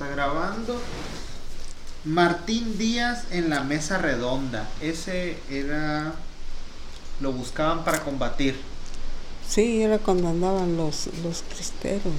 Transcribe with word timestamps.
está 0.00 0.14
grabando. 0.14 0.80
Martín 2.06 2.78
Díaz 2.78 3.24
en 3.32 3.50
la 3.50 3.62
mesa 3.64 3.98
redonda. 3.98 4.66
Ese 4.80 5.36
era. 5.50 6.14
Lo 7.20 7.32
buscaban 7.32 7.84
para 7.84 8.00
combatir. 8.00 8.58
Sí, 9.46 9.82
era 9.82 9.98
cuando 9.98 10.28
andaban 10.28 10.78
los, 10.78 11.08
los 11.22 11.42
cristeros. 11.42 12.14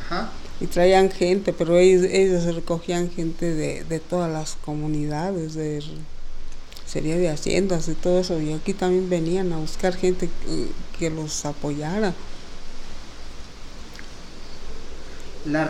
Ajá. 0.00 0.30
Y 0.60 0.66
traían 0.66 1.08
gente, 1.08 1.52
pero 1.52 1.78
ellos, 1.78 2.02
ellos 2.10 2.52
recogían 2.52 3.10
gente 3.10 3.54
de, 3.54 3.84
de 3.84 4.00
todas 4.00 4.30
las 4.30 4.56
comunidades, 4.64 5.54
de, 5.54 5.84
sería 6.84 7.16
de 7.16 7.28
haciendas 7.28 7.86
y 7.86 7.94
todo 7.94 8.18
eso. 8.18 8.40
Y 8.40 8.52
aquí 8.52 8.74
también 8.74 9.08
venían 9.08 9.52
a 9.52 9.58
buscar 9.58 9.94
gente 9.94 10.28
que, 10.28 10.66
que 10.98 11.10
los 11.10 11.44
apoyara. 11.44 12.12
La 15.44 15.64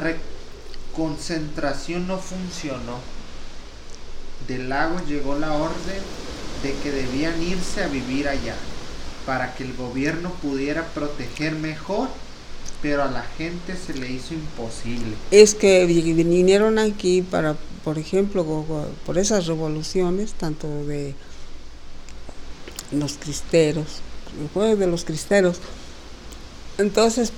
reconcentración 0.90 2.06
no 2.06 2.18
funcionó. 2.18 2.98
Del 4.48 4.68
lago 4.68 5.00
llegó 5.06 5.38
la 5.38 5.52
orden 5.52 6.00
de 6.62 6.74
que 6.82 6.90
debían 6.90 7.40
irse 7.42 7.82
a 7.82 7.88
vivir 7.88 8.28
allá 8.28 8.54
para 9.26 9.54
que 9.54 9.64
el 9.64 9.74
gobierno 9.74 10.30
pudiera 10.42 10.86
proteger 10.88 11.52
mejor, 11.54 12.08
pero 12.82 13.02
a 13.04 13.10
la 13.10 13.22
gente 13.38 13.76
se 13.76 13.94
le 13.94 14.10
hizo 14.10 14.34
imposible. 14.34 15.14
Es 15.30 15.54
que 15.54 15.84
vi- 15.86 16.12
vinieron 16.12 16.78
aquí 16.78 17.22
para, 17.22 17.54
por 17.84 17.98
ejemplo, 17.98 18.44
por 19.06 19.18
esas 19.18 19.46
revoluciones, 19.46 20.32
tanto 20.32 20.66
de 20.86 21.14
los 22.92 23.12
cristeros, 23.14 23.86
fue 24.52 24.74
de 24.76 24.86
los 24.86 25.04
cristeros. 25.04 25.58
Entonces, 26.78 27.32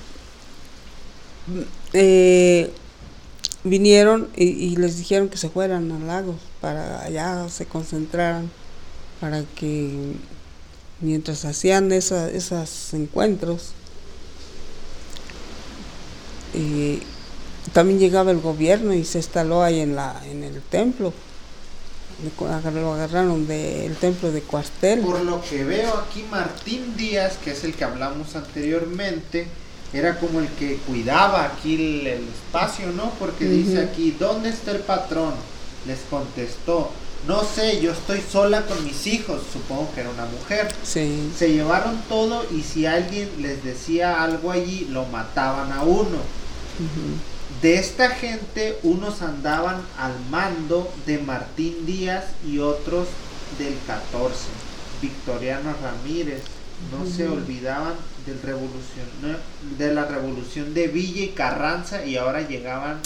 mm, 1.47 1.59
eh, 1.93 2.71
vinieron 3.63 4.29
y, 4.35 4.45
y 4.45 4.75
les 4.75 4.97
dijeron 4.97 5.29
que 5.29 5.37
se 5.37 5.49
fueran 5.49 5.91
al 5.91 6.07
lago 6.07 6.35
para 6.61 7.01
allá 7.03 7.47
se 7.49 7.65
concentraran 7.65 8.49
para 9.21 9.43
que 9.55 10.13
mientras 10.99 11.45
hacían 11.45 11.91
esa- 11.91 12.29
esos 12.29 12.93
encuentros 12.93 13.71
y 16.53 16.99
también 17.73 17.99
llegaba 17.99 18.31
el 18.31 18.39
gobierno 18.39 18.93
y 18.93 19.03
se 19.05 19.19
instaló 19.19 19.63
ahí 19.63 19.79
en 19.79 19.95
la 19.95 20.21
en 20.29 20.43
el 20.43 20.61
templo. 20.61 21.13
Lo 22.39 22.93
agarraron 22.93 23.47
del 23.47 23.95
templo 23.95 24.31
de 24.31 24.41
cuartel. 24.41 24.99
Por 25.01 25.21
lo 25.23 25.41
que 25.41 25.63
veo 25.63 25.97
aquí, 25.97 26.23
Martín 26.29 26.95
Díaz, 26.95 27.37
que 27.43 27.51
es 27.51 27.63
el 27.63 27.73
que 27.73 27.83
hablamos 27.83 28.35
anteriormente, 28.35 29.47
era 29.93 30.19
como 30.19 30.39
el 30.39 30.47
que 30.49 30.77
cuidaba 30.87 31.45
aquí 31.45 31.75
el, 31.75 32.07
el 32.07 32.27
espacio, 32.27 32.91
¿no? 32.91 33.11
Porque 33.19 33.45
dice 33.45 33.79
aquí, 33.79 34.15
¿dónde 34.19 34.49
está 34.49 34.71
el 34.71 34.79
patrón? 34.79 35.33
Les 35.85 35.99
contestó, 36.09 36.91
no 37.27 37.41
sé, 37.43 37.79
yo 37.79 37.93
estoy 37.93 38.21
sola 38.21 38.65
con 38.65 38.83
mis 38.83 39.07
hijos, 39.07 39.41
supongo 39.51 39.89
que 39.93 40.01
era 40.01 40.09
una 40.09 40.25
mujer. 40.25 40.67
sí 40.83 41.31
Se 41.37 41.53
llevaron 41.53 42.01
todo 42.09 42.45
y 42.51 42.63
si 42.63 42.85
alguien 42.85 43.29
les 43.39 43.63
decía 43.63 44.21
algo 44.21 44.51
allí, 44.51 44.87
lo 44.89 45.05
mataban 45.05 45.71
a 45.71 45.83
uno. 45.83 46.17
De 47.61 47.75
esta 47.75 48.09
gente, 48.09 48.77
unos 48.83 49.21
andaban 49.21 49.81
al 49.97 50.13
mando 50.29 50.91
de 51.05 51.19
Martín 51.19 51.85
Díaz 51.85 52.25
y 52.45 52.59
otros 52.59 53.07
del 53.57 53.75
14. 53.87 54.35
Victoriano 55.01 55.73
Ramírez. 55.81 56.41
No 56.91 57.09
se 57.09 57.29
olvidaban 57.29 57.93
del 58.25 58.41
revolución, 58.41 59.07
no, 59.21 59.77
de 59.77 59.93
la 59.93 60.05
revolución 60.05 60.73
de 60.73 60.87
Villa 60.87 61.23
y 61.23 61.29
Carranza 61.29 62.05
y 62.05 62.15
ahora 62.15 62.47
llegaban 62.47 62.99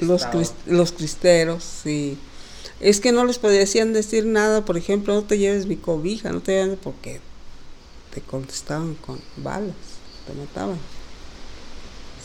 los, 0.00 0.26
los 0.66 0.92
cristeros, 0.92 1.62
sí. 1.62 2.18
Es 2.80 3.00
que 3.00 3.12
no 3.12 3.24
les 3.24 3.38
podían 3.38 3.92
decir 3.92 4.26
nada, 4.26 4.64
por 4.64 4.76
ejemplo, 4.76 5.14
no 5.14 5.22
te 5.22 5.38
lleves 5.38 5.66
mi 5.66 5.76
cobija, 5.76 6.30
no 6.32 6.40
te 6.40 6.52
lleves 6.52 6.78
porque 6.82 7.20
te 8.12 8.20
contestaban 8.20 8.94
con 8.94 9.20
balas, 9.36 9.74
te 10.26 10.34
mataban. 10.34 10.78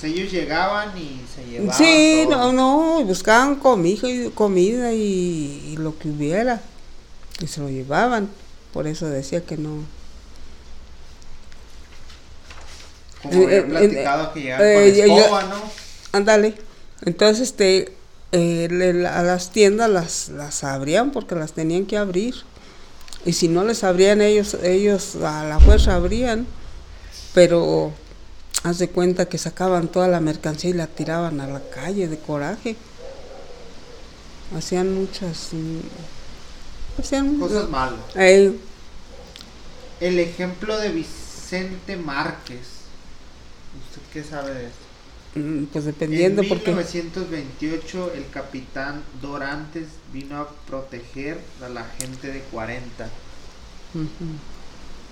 ellos 0.03 0.31
llegaban 0.31 0.97
y 0.97 1.21
se 1.33 1.49
llevaban. 1.49 1.77
Sí, 1.77 2.25
todo. 2.29 2.51
no, 2.51 2.99
no, 2.99 3.05
buscaban 3.05 3.55
comida 3.55 4.09
y, 4.09 4.29
comida 4.29 4.93
y, 4.93 5.71
y 5.71 5.77
lo 5.77 5.97
que 5.97 6.09
hubiera, 6.09 6.61
y 7.39 7.47
se 7.47 7.61
lo 7.61 7.69
llevaban. 7.69 8.29
Por 8.73 8.87
eso 8.87 9.07
decía 9.07 9.45
que 9.45 9.57
no. 9.57 10.00
Como 13.21 13.43
había 13.43 13.57
Eh, 13.57 13.59
eh, 13.59 13.63
platicado 13.63 14.33
que 14.33 14.41
llegaban 14.41 14.67
eh, 14.67 14.73
con 14.97 15.07
yo- 15.07 15.15
escoba, 15.17 15.43
¿no? 15.43 15.55
Ándale. 16.13 16.55
Entonces, 17.05 17.49
este, 17.49 17.93
eh, 18.31 18.67
le- 18.71 19.07
a 19.07 19.21
las 19.23 19.51
tiendas 19.51 19.89
las, 19.89 20.29
las 20.29 20.63
abrían 20.63 21.11
porque 21.11 21.35
las 21.35 21.53
tenían 21.53 21.85
que 21.85 21.97
abrir. 21.97 22.35
Y 23.25 23.33
si 23.33 23.47
no 23.47 23.63
les 23.63 23.83
abrían 23.83 24.21
ellos, 24.21 24.55
ellos 24.63 25.15
a 25.17 25.43
la 25.45 25.59
fuerza 25.59 25.95
abrían. 25.95 26.47
Pero 27.33 27.91
haz 28.63 28.77
de 28.79 28.89
cuenta 28.89 29.25
que 29.29 29.37
sacaban 29.37 29.87
toda 29.87 30.07
la 30.07 30.19
mercancía 30.19 30.69
y 30.71 30.73
la 30.73 30.87
tiraban 30.87 31.39
a 31.39 31.47
la 31.47 31.61
calle 31.69 32.07
de 32.07 32.17
coraje. 32.17 32.75
Hacían 34.57 34.93
muchas... 34.93 35.49
mm, 35.53 36.99
Hacían 36.99 37.39
Cosas 37.39 37.69
malas. 37.69 37.99
Eh, 38.15 38.53
El 40.01 40.19
ejemplo 40.19 40.77
de 40.77 40.89
Vicente 40.89 41.95
Márquez. 41.95 42.80
¿Usted 43.73 44.01
qué 44.11 44.23
sabe 44.23 44.53
de 44.53 44.67
esto? 44.67 44.87
mm, 45.35 45.65
pues 45.67 45.85
dependiendo 45.85 46.41
en 46.41 46.47
porque... 46.47 46.71
1928 46.71 48.13
el 48.13 48.29
capitán 48.29 49.07
Dorantes 49.21 50.01
vino 50.11 50.37
a 50.37 50.49
proteger 50.65 51.49
a 51.61 51.69
la 51.69 51.85
gente 51.85 52.27
de 52.31 52.41
40. 52.43 53.17
Ujú. 53.93 54.41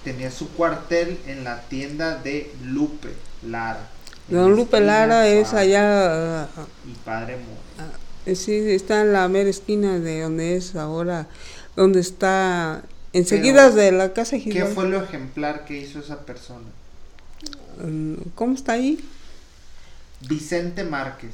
Tenía 0.04 0.32
su 0.32 0.50
cuartel 0.54 1.22
en 1.26 1.44
la 1.44 1.68
tienda 1.68 2.18
de 2.18 2.58
Lupe 2.62 3.24
Lara. 3.42 3.94
en 4.28 4.38
Don 4.38 4.56
Lupe 4.56 4.80
Lara 4.82 5.28
es 5.28 5.54
allá... 5.54 6.44
ah, 6.44 6.70
Y 6.84 6.96
Padre 6.96 7.38
Moore. 7.38 7.94
Eh, 8.26 8.36
Sí, 8.36 8.54
está 8.72 9.02
en 9.02 9.14
la 9.14 9.28
mera 9.28 9.50
esquina 9.50 10.00
de 10.00 10.22
donde 10.22 10.56
es 10.56 10.76
ahora, 10.76 11.28
donde 11.76 12.00
está 12.02 12.84
enseguida 13.14 13.72
Pero, 13.72 13.76
de 13.76 13.92
la 13.92 14.14
casa 14.14 14.38
¿Qué 14.52 14.66
fue 14.66 14.88
lo 14.88 15.02
ejemplar 15.04 15.66
que 15.66 15.78
hizo 15.78 16.00
esa 16.00 16.26
persona? 16.26 16.68
¿Cómo 18.36 18.54
está 18.54 18.74
ahí? 18.74 19.00
Vicente 20.22 20.84
Márquez. 20.84 21.34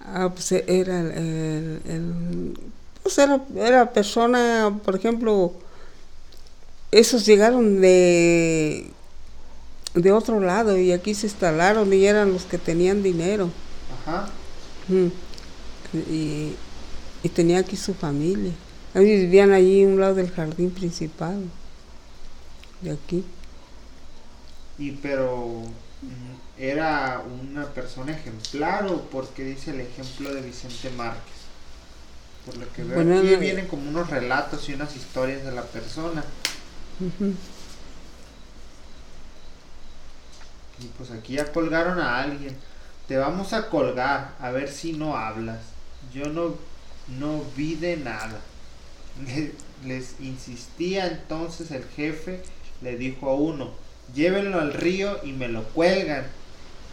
Ah, 0.00 0.30
pues 0.32 0.52
eh, 0.52 0.64
era 0.68 1.00
el, 1.00 1.10
el- 1.12 1.80
el- 1.86 2.58
pues 3.02 3.18
era, 3.18 3.40
era 3.56 3.92
persona, 3.92 4.80
por 4.84 4.96
ejemplo, 4.96 5.52
esos 6.90 7.26
llegaron 7.26 7.80
de 7.80 8.90
de 9.94 10.12
otro 10.12 10.40
lado 10.40 10.78
y 10.78 10.92
aquí 10.92 11.14
se 11.14 11.26
instalaron 11.26 11.92
y 11.92 12.04
eran 12.04 12.32
los 12.32 12.44
que 12.44 12.58
tenían 12.58 13.02
dinero. 13.02 13.50
Ajá. 13.88 14.28
Mm. 14.88 15.08
Y, 16.10 16.58
y 17.22 17.28
tenía 17.30 17.60
aquí 17.60 17.76
su 17.76 17.94
familia. 17.94 18.52
Ellos 18.94 19.20
vivían 19.22 19.52
allí 19.52 19.84
a 19.84 19.88
un 19.88 20.00
lado 20.00 20.14
del 20.14 20.30
jardín 20.30 20.70
principal. 20.70 21.52
De 22.80 22.90
aquí. 22.92 23.24
Y 24.78 24.92
pero 24.92 25.62
mm, 26.02 26.60
era 26.60 27.22
una 27.42 27.66
persona 27.66 28.12
ejemplar 28.12 28.86
o 28.86 29.02
porque 29.02 29.44
dice 29.44 29.70
el 29.70 29.80
ejemplo 29.80 30.32
de 30.34 30.42
Vicente 30.42 30.90
Márquez. 30.90 31.34
Por 32.44 32.56
lo 32.58 32.72
que 32.72 32.84
veo 32.84 32.94
Bueno, 32.96 33.18
aquí 33.18 33.36
vienen 33.40 33.66
como 33.68 33.88
unos 33.88 34.08
relatos 34.10 34.68
y 34.68 34.74
unas 34.74 34.94
historias 34.94 35.44
de 35.44 35.52
la 35.52 35.62
persona. 35.62 36.24
Y 40.82 40.86
pues 40.98 41.10
aquí 41.10 41.34
ya 41.34 41.50
colgaron 41.52 41.98
a 41.98 42.20
alguien. 42.20 42.56
Te 43.08 43.16
vamos 43.16 43.52
a 43.52 43.68
colgar 43.68 44.34
a 44.40 44.50
ver 44.50 44.68
si 44.70 44.92
no 44.92 45.16
hablas. 45.16 45.60
Yo 46.12 46.26
no 46.28 46.54
no 47.18 47.42
vi 47.56 47.74
de 47.76 47.96
nada. 47.96 48.40
Le- 49.24 49.52
Les 49.84 50.14
insistía 50.20 51.06
entonces 51.06 51.70
el 51.70 51.84
jefe 51.84 52.42
le 52.80 52.96
dijo 52.96 53.28
a 53.28 53.34
uno, 53.34 53.72
llévenlo 54.14 54.60
al 54.60 54.72
río 54.72 55.20
y 55.24 55.32
me 55.32 55.48
lo 55.48 55.64
cuelgan. 55.64 56.26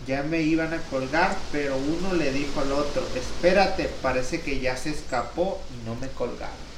Ya 0.08 0.22
me 0.24 0.42
iban 0.42 0.74
a 0.74 0.82
colgar, 0.90 1.38
pero 1.52 1.78
uno 1.78 2.14
le 2.14 2.34
dijo 2.34 2.60
al 2.60 2.74
otro, 2.74 3.04
espérate, 3.16 3.90
parece 4.02 4.42
que 4.42 4.60
ya 4.60 4.76
se 4.76 4.90
escapó 4.90 5.62
y 5.72 5.86
no 5.88 5.96
me 5.96 6.10
colgaron. 6.10 6.74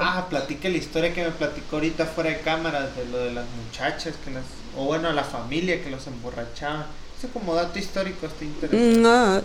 Ah, 0.01 0.27
platique 0.29 0.69
la 0.69 0.77
historia 0.77 1.13
que 1.13 1.23
me 1.23 1.31
platicó 1.31 1.75
ahorita 1.75 2.05
fuera 2.05 2.29
de 2.29 2.39
cámara 2.39 2.89
de 2.89 3.05
lo 3.11 3.17
de 3.17 3.33
las 3.33 3.45
muchachas 3.49 4.15
que 4.23 4.31
las, 4.31 4.45
o 4.77 4.85
bueno, 4.85 5.11
la 5.11 5.25
familia 5.25 5.83
que 5.83 5.89
los 5.89 6.07
emborrachaban. 6.07 6.85
Ese 7.17 7.27
como 7.27 7.53
dato 7.53 7.77
histórico 7.77 8.25
está 8.25 8.45
interesante. 8.45 8.97
No, 8.97 9.41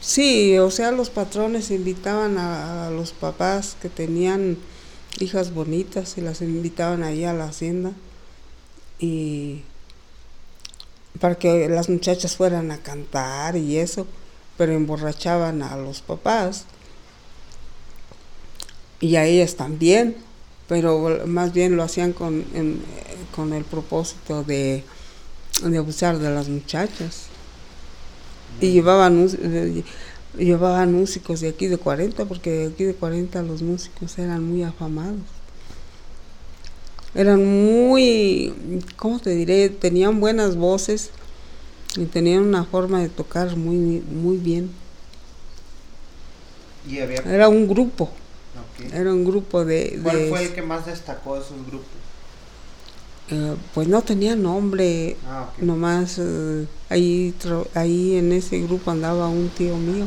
sí, 0.00 0.58
o 0.58 0.70
sea, 0.70 0.90
los 0.90 1.10
patrones 1.10 1.70
invitaban 1.70 2.38
a, 2.38 2.88
los 2.90 3.12
papás 3.12 3.76
que 3.82 3.90
tenían 3.90 4.56
hijas 5.20 5.52
bonitas 5.52 6.16
y 6.16 6.22
las 6.22 6.40
invitaban 6.40 7.02
ahí 7.02 7.24
a 7.24 7.34
la 7.34 7.44
hacienda 7.44 7.92
y 8.98 9.64
para 11.20 11.34
que 11.34 11.68
las 11.68 11.88
muchachas 11.88 12.36
fueran 12.36 12.70
a 12.70 12.78
cantar 12.78 13.56
y 13.56 13.78
eso, 13.78 14.06
pero 14.56 14.72
emborrachaban 14.72 15.62
a 15.62 15.76
los 15.76 16.00
papás 16.00 16.64
y 19.00 19.16
a 19.16 19.24
ellas 19.24 19.56
también, 19.56 20.16
pero 20.68 21.26
más 21.26 21.52
bien 21.52 21.76
lo 21.76 21.82
hacían 21.82 22.12
con, 22.12 22.44
con 23.34 23.52
el 23.52 23.64
propósito 23.64 24.44
de, 24.44 24.84
abusar 25.76 26.18
de 26.18 26.30
las 26.30 26.48
muchachas. 26.48 27.26
Y 28.60 28.70
llevaban, 28.70 29.28
llevaban 30.38 30.92
músicos 30.92 31.40
de 31.40 31.48
aquí 31.48 31.66
de 31.66 31.78
40, 31.78 32.24
porque 32.26 32.50
de 32.50 32.66
aquí 32.68 32.84
de 32.84 32.94
40 32.94 33.42
los 33.42 33.62
músicos 33.62 34.18
eran 34.18 34.44
muy 34.44 34.62
afamados. 34.62 35.41
Eran 37.14 37.44
muy, 37.44 38.54
¿cómo 38.96 39.18
te 39.18 39.30
diré? 39.30 39.68
Tenían 39.68 40.20
buenas 40.20 40.56
voces 40.56 41.10
y 41.96 42.06
tenían 42.06 42.42
una 42.42 42.64
forma 42.64 43.00
de 43.00 43.10
tocar 43.10 43.56
muy, 43.56 44.00
muy 44.00 44.38
bien. 44.38 44.70
Era 47.26 47.48
un 47.48 47.68
grupo. 47.68 48.10
Era 48.92 49.12
un 49.12 49.24
grupo 49.24 49.64
de, 49.64 50.00
¿Cuál 50.02 50.28
fue 50.28 50.42
el 50.42 50.52
que 50.54 50.62
más 50.62 50.86
destacó 50.86 51.36
de 51.36 51.42
esos 51.42 51.66
grupos? 51.66 51.86
Eh, 53.30 53.54
pues 53.72 53.86
no 53.86 54.02
tenía 54.02 54.34
nombre, 54.34 55.16
ah, 55.26 55.48
nomás 55.58 56.18
eh, 56.18 56.66
ahí, 56.88 57.34
ahí 57.74 58.16
en 58.16 58.32
ese 58.32 58.58
grupo 58.60 58.90
andaba 58.90 59.28
un 59.28 59.48
tío 59.50 59.76
mío. 59.76 60.06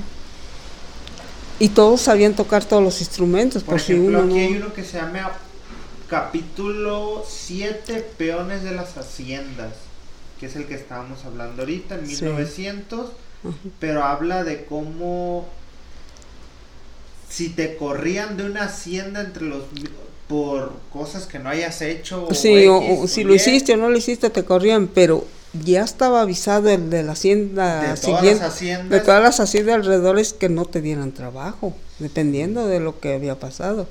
Y 1.57 1.69
todos 1.69 2.01
sabían 2.01 2.35
tocar 2.35 2.65
todos 2.65 2.83
los 2.83 2.99
instrumentos. 2.99 3.63
Por, 3.63 3.77
ejemplo, 3.77 4.23
aquí 4.23 4.39
hay 4.39 4.57
uno 4.57 4.73
que 4.73 4.83
se 4.83 4.97
llama 4.97 5.31
capítulo 6.09 7.23
7 7.27 8.05
Peones 8.17 8.63
de 8.63 8.71
las 8.71 8.97
Haciendas, 8.97 9.73
que 10.39 10.47
es 10.47 10.55
el 10.55 10.65
que 10.65 10.75
estábamos 10.75 11.25
hablando 11.25 11.61
ahorita, 11.61 11.95
en 11.95 12.07
1900, 12.07 13.11
pero 13.79 14.03
habla 14.03 14.43
de 14.43 14.65
cómo 14.65 15.47
si 17.29 17.49
te 17.49 17.75
corrían 17.77 18.37
de 18.37 18.45
una 18.45 18.63
hacienda 18.63 19.21
entre 19.21 19.43
los 19.43 19.63
por 20.27 20.73
cosas 20.91 21.25
que 21.27 21.37
no 21.39 21.49
hayas 21.49 21.81
hecho. 21.81 22.27
sí, 22.31 22.65
o, 22.67 23.07
si 23.07 23.23
lo 23.23 23.35
hiciste 23.35 23.73
o 23.73 23.77
no 23.77 23.89
lo 23.89 23.97
hiciste, 23.97 24.29
te 24.29 24.43
corrían, 24.43 24.87
pero 24.87 25.25
ya 25.53 25.83
estaba 25.83 26.21
avisado 26.21 26.69
el 26.69 26.89
de 26.89 27.03
la 27.03 27.11
hacienda 27.13 27.93
de 27.93 28.01
todas 28.01 28.23
las 28.23 28.41
haciendas. 28.41 28.89
de 28.89 28.99
todas 28.99 29.21
las 29.21 29.39
haciendas 29.39 29.75
alrededores 29.75 30.33
que 30.33 30.49
no 30.49 30.65
te 30.65 30.81
dieran 30.81 31.11
trabajo, 31.11 31.75
dependiendo 31.99 32.67
de 32.67 32.79
lo 32.79 32.99
que 32.99 33.13
había 33.13 33.39
pasado. 33.39 33.87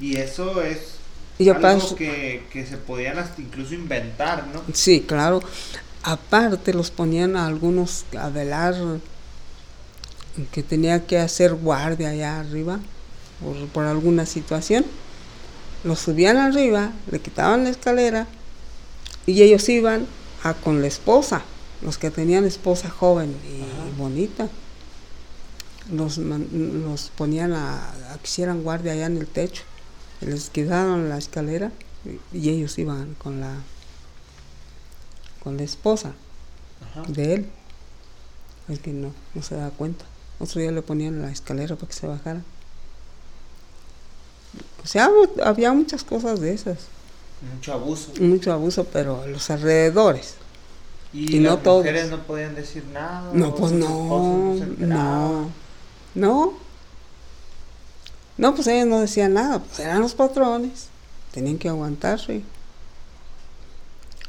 Y 0.00 0.16
eso 0.16 0.62
es 0.62 0.95
algo 1.38 1.96
que, 1.96 2.46
que 2.52 2.66
se 2.66 2.76
podían 2.76 3.18
hasta 3.18 3.40
incluso 3.40 3.74
inventar, 3.74 4.46
¿no? 4.48 4.62
Sí, 4.72 5.02
claro. 5.02 5.42
Aparte 6.02 6.72
los 6.72 6.90
ponían 6.90 7.36
a 7.36 7.46
algunos 7.46 8.04
a 8.18 8.28
velar 8.28 8.74
que 10.52 10.62
tenía 10.62 11.06
que 11.06 11.18
hacer 11.18 11.54
guardia 11.54 12.10
allá 12.10 12.40
arriba 12.40 12.78
por, 13.72 13.84
alguna 13.84 14.26
situación. 14.26 14.84
Lo 15.84 15.96
subían 15.96 16.36
arriba, 16.36 16.92
le 17.10 17.20
quitaban 17.20 17.64
la 17.64 17.70
escalera 17.70 18.26
y 19.26 19.42
ellos 19.42 19.68
iban 19.68 20.06
a 20.42 20.54
con 20.54 20.80
la 20.82 20.88
esposa, 20.88 21.42
los 21.82 21.98
que 21.98 22.10
tenían 22.10 22.44
esposa 22.44 22.90
joven 22.90 23.34
y 23.48 23.98
bonita. 23.98 24.48
Los, 25.92 26.18
los 26.18 27.12
ponían 27.16 27.52
a, 27.52 27.94
que 28.20 28.28
hicieran 28.28 28.62
guardia 28.62 28.92
allá 28.92 29.06
en 29.06 29.18
el 29.18 29.26
techo. 29.26 29.62
Les 30.20 30.50
quitaban 30.50 31.08
la 31.08 31.18
escalera 31.18 31.72
y, 32.32 32.48
ellos 32.48 32.78
iban 32.78 33.14
con 33.14 33.40
la 33.40 33.54
con 35.42 35.56
la 35.56 35.62
esposa 35.62 36.12
de 37.08 37.34
él. 37.34 37.46
Es 38.68 38.80
que 38.80 38.92
no, 38.92 39.12
no 39.34 39.42
se 39.42 39.54
da 39.54 39.70
cuenta. 39.70 40.04
Otro 40.38 40.60
día 40.60 40.72
le 40.72 40.82
ponían 40.82 41.22
la 41.22 41.30
escalera 41.30 41.76
para 41.76 41.88
que 41.88 41.94
se 41.94 42.06
bajara. 42.06 42.42
O 44.82 44.86
sea, 44.86 45.08
había 45.44 45.72
muchas 45.72 46.04
cosas 46.04 46.40
de 46.40 46.52
esas. 46.52 46.78
Mucho 47.54 47.72
abuso. 47.72 48.12
Mucho 48.20 48.52
abuso, 48.52 48.84
pero 48.84 49.26
los 49.26 49.50
alrededores. 49.50 50.34
¿Y, 51.12 51.40
las 51.40 51.62
no 51.62 51.76
mujeres 51.76 52.10
no 52.10 52.22
podían 52.24 52.54
decir 52.54 52.84
nada? 52.92 53.30
No, 53.32 53.54
pues 53.54 53.72
no, 53.72 54.54
no, 54.54 54.66
no. 54.78 55.50
No, 56.14 56.54
pues 58.54 58.66
ellos 58.66 58.86
no 58.86 59.00
decían 59.00 59.34
nada, 59.34 59.60
pues 59.60 59.78
eran 59.80 60.00
los 60.00 60.14
patrones. 60.14 60.88
Tenían 61.32 61.58
que 61.58 61.68
aguantarse. 61.68 62.42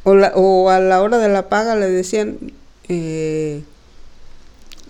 O, 0.03 0.11
o 0.11 0.69
a 0.69 0.79
la 0.79 1.01
hora 1.01 1.17
de 1.17 1.27
la 1.29 1.49
paga 1.49 1.75
le 1.75 1.89
decían, 1.89 2.37
eh, 2.87 3.63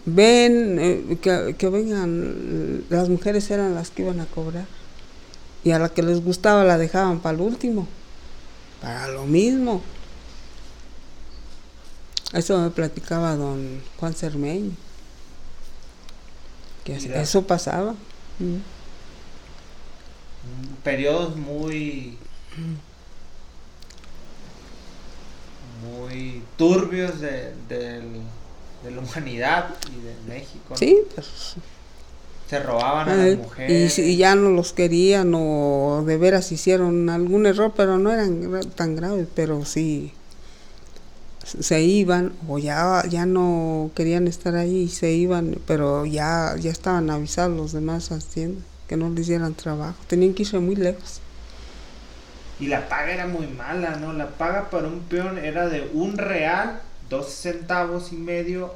ven, 0.05 0.77
eh, 0.79 1.17
que, 1.57 1.69
vengan, 1.69 2.83
las 2.89 3.09
mujeres 3.09 3.49
eran 3.49 3.75
las 3.75 3.89
que 3.89 4.03
iban 4.03 4.19
a 4.19 4.25
cobrar. 4.25 4.65
Y 5.63 5.71
a 5.71 5.79
la 5.79 5.89
que 5.89 6.03
les 6.03 6.23
gustaba 6.23 6.63
la 6.63 6.77
dejaban 6.77 7.19
para 7.19 7.35
el 7.35 7.41
último, 7.41 7.87
para 8.81 9.07
lo 9.09 9.25
mismo. 9.25 9.81
Eso 12.33 12.59
me 12.59 12.69
platicaba 12.69 13.35
don 13.35 13.81
Juan 13.99 14.13
Cermeño. 14.13 14.71
Que 16.83 16.95
eso 16.95 17.45
pasaba. 17.45 17.95
Mm. 18.39 18.76
Periodos 20.83 21.35
muy 21.35 22.17
muy 25.83 26.41
turbios 26.57 27.19
de, 27.19 27.53
del 27.69 28.21
de 28.83 28.91
la 28.91 29.01
humanidad 29.01 29.75
y 29.91 30.01
de 30.01 30.33
México. 30.33 30.75
Sí, 30.75 30.99
pues. 31.13 31.55
Se 32.49 32.59
robaban 32.59 33.09
a 33.09 33.15
las 33.15 33.37
mujeres. 33.37 33.99
Y, 33.99 34.15
ya 34.15 34.35
no 34.35 34.49
los 34.51 34.71
querían 34.71 35.33
o 35.35 36.03
de 36.05 36.17
veras 36.17 36.51
hicieron 36.51 37.09
algún 37.09 37.45
error, 37.45 37.73
pero 37.75 37.97
no 37.97 38.11
eran 38.11 38.61
tan 38.75 38.95
graves, 38.95 39.27
pero 39.35 39.65
sí 39.65 40.13
se 41.43 41.81
iban 41.81 42.33
o 42.49 42.57
ya 42.57 43.03
ya 43.09 43.25
no 43.25 43.89
querían 43.95 44.27
estar 44.27 44.55
ahí 44.55 44.83
y 44.83 44.89
se 44.89 45.11
iban, 45.13 45.57
pero 45.65 46.05
ya 46.05 46.55
ya 46.59 46.71
estaban 46.71 47.09
avisados 47.09 47.55
los 47.55 47.71
demás 47.71 48.11
haciendo 48.11 48.61
que 48.87 48.97
no 48.97 49.09
les 49.09 49.27
dieran 49.27 49.53
trabajo, 49.53 49.97
tenían 50.07 50.33
que 50.33 50.43
irse 50.43 50.59
muy 50.59 50.75
lejos. 50.75 51.21
Y 52.59 52.67
la 52.67 52.89
paga 52.89 53.11
era 53.13 53.27
muy 53.27 53.47
mala, 53.47 53.97
¿no? 53.97 54.13
La 54.13 54.29
paga 54.29 54.69
para 54.69 54.87
un 54.87 55.01
peón 55.01 55.37
era 55.37 55.67
de 55.67 55.89
un 55.93 56.17
real 56.17 56.81
dos 57.09 57.29
centavos 57.29 58.11
y 58.11 58.15
medio 58.15 58.73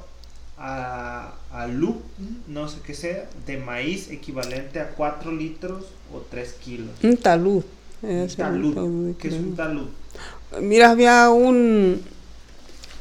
a, 0.58 1.34
a 1.51 1.68
no 2.48 2.68
sé 2.68 2.77
qué 2.86 2.94
sea, 2.94 3.27
de 3.48 3.58
maíz 3.58 4.12
equivalente 4.12 4.80
a 4.80 4.89
4 4.89 5.32
litros 5.32 5.86
o 6.13 6.20
3 6.30 6.53
kilos. 6.53 6.89
Un 7.03 7.18
talud. 7.18 7.63
Un 8.03 8.27
talud. 8.27 9.15
¿Qué 9.18 9.30
es 9.30 9.34
un 9.34 9.56
talud? 9.56 9.88
Mira, 10.62 10.91
había 10.91 11.30
un. 11.30 12.01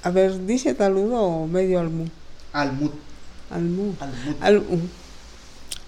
A 0.02 0.10
ver, 0.10 0.46
¿dice 0.46 0.74
talud 0.74 1.10
o 1.12 1.46
medio 1.46 1.80
almud? 1.80 2.08
Almud. 2.52 2.92
Almud. 3.50 3.94
Almud. 4.40 4.80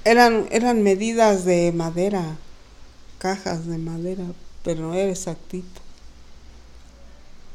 Eran, 0.05 0.47
eran 0.51 0.83
medidas 0.83 1.45
de 1.45 1.73
madera, 1.73 2.37
cajas 3.19 3.67
de 3.67 3.79
madera, 3.79 4.25
pero 4.65 4.83
no 4.89 4.95
era 4.95 5.11
exactito 5.11 5.81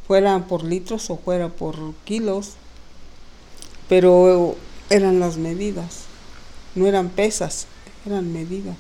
fuera 0.07 0.39
por 0.47 0.63
litros 0.63 1.09
o 1.09 1.17
fuera 1.17 1.49
por 1.49 1.75
kilos, 2.05 2.51
pero 3.89 4.55
eran 4.89 5.19
las 5.19 5.35
medidas, 5.35 6.03
no 6.75 6.87
eran 6.87 7.09
pesas, 7.09 7.67
eran 8.05 8.31
medidas. 8.31 8.77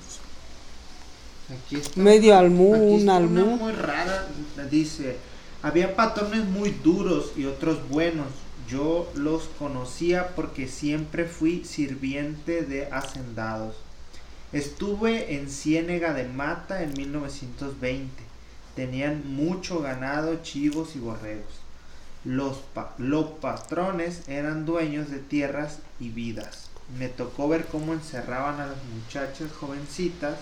Aquí 1.49 1.75
está 1.77 1.99
Medio 1.99 2.31
una- 2.31 2.39
almú, 2.39 2.75
aquí 2.75 2.83
un 2.85 2.99
está 2.99 3.17
almú. 3.17 3.43
Una 3.43 3.55
muy 3.57 3.71
rara. 3.73 4.27
Dice, 4.71 5.17
había 5.61 5.95
patrones 5.97 6.45
muy 6.45 6.71
duros 6.71 7.31
y 7.35 7.43
otros 7.45 7.87
buenos. 7.89 8.27
Yo 8.67 9.09
los 9.15 9.43
conocía 9.59 10.35
porque 10.35 10.67
siempre 10.67 11.23
fui 11.23 11.63
sirviente 11.63 12.63
de 12.63 12.87
hacendados. 12.91 13.77
Estuve 14.51 15.35
en 15.35 15.49
Ciénega 15.49 16.13
de 16.13 16.25
Mata 16.25 16.83
en 16.83 16.91
1920. 16.91 18.11
Tenían 18.75 19.23
mucho 19.25 19.81
ganado, 19.81 20.41
chivos 20.43 20.97
y 20.97 20.99
borregos. 20.99 21.61
Los, 22.25 22.61
los 22.97 23.25
patrones 23.39 24.27
eran 24.27 24.65
dueños 24.65 25.09
de 25.09 25.19
tierras 25.19 25.79
y 26.01 26.09
vidas. 26.09 26.69
Me 26.99 27.07
tocó 27.07 27.47
ver 27.47 27.67
cómo 27.67 27.93
encerraban 27.93 28.59
a 28.59 28.67
las 28.67 28.83
muchachas 28.93 29.49
jovencitas. 29.53 30.37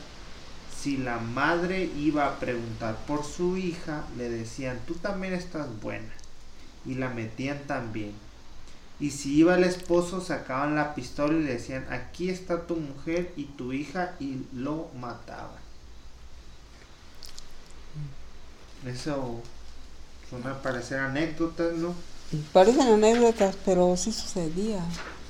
Si 0.75 0.98
la 0.98 1.20
madre 1.20 1.91
iba 1.96 2.25
a 2.25 2.39
preguntar 2.39 2.98
por 3.05 3.24
su 3.24 3.55
hija, 3.58 4.03
le 4.17 4.29
decían, 4.29 4.79
tú 4.88 4.96
también 4.96 5.34
estás 5.34 5.67
buena. 5.79 6.12
Y 6.86 6.96
la 6.96 7.10
metían 7.10 7.60
también. 7.68 8.13
Y 9.00 9.12
si 9.12 9.36
iba 9.36 9.56
el 9.56 9.63
esposo, 9.63 10.22
sacaban 10.22 10.75
la 10.75 10.96
pistola 10.96 11.38
y 11.38 11.44
le 11.44 11.54
decían, 11.54 11.86
aquí 11.89 12.30
está 12.30 12.65
tu 12.65 12.77
mujer 12.77 13.34
y 13.36 13.46
tu 13.46 13.74
hija, 13.74 14.13
y 14.20 14.38
lo 14.54 14.89
mataban. 15.00 15.65
Eso 18.86 19.42
suena 20.30 20.51
a 20.51 20.62
parecer 20.62 21.00
anécdotas, 21.00 21.74
¿no? 21.74 21.94
Parecen 22.54 22.88
anécdotas, 22.88 23.58
pero 23.65 23.98
sí 23.98 24.12
sucedía. 24.12 24.84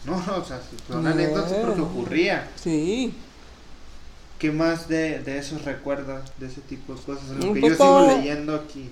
No, 0.06 0.24
no, 0.26 0.38
o 0.38 0.46
sea, 0.46 0.62
son 0.88 1.08
anécdotas 1.08 1.54
porque 1.54 1.82
ocurría. 1.82 2.50
Sí. 2.62 3.14
¿Qué 4.38 4.52
más 4.52 4.88
de, 4.88 5.20
de 5.20 5.38
esos 5.38 5.64
recuerdas, 5.64 6.32
de 6.38 6.48
ese 6.48 6.62
tipo 6.62 6.94
de 6.94 7.02
cosas? 7.02 7.30
Lo 7.30 7.48
Un 7.48 7.54
que 7.54 7.62
yo 7.62 7.70
sigo 7.70 8.08
leyendo 8.08 8.56
aquí. 8.56 8.92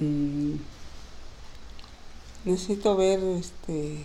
Mm, 0.00 0.56
necesito 2.44 2.96
ver 2.96 3.20
este 3.20 4.04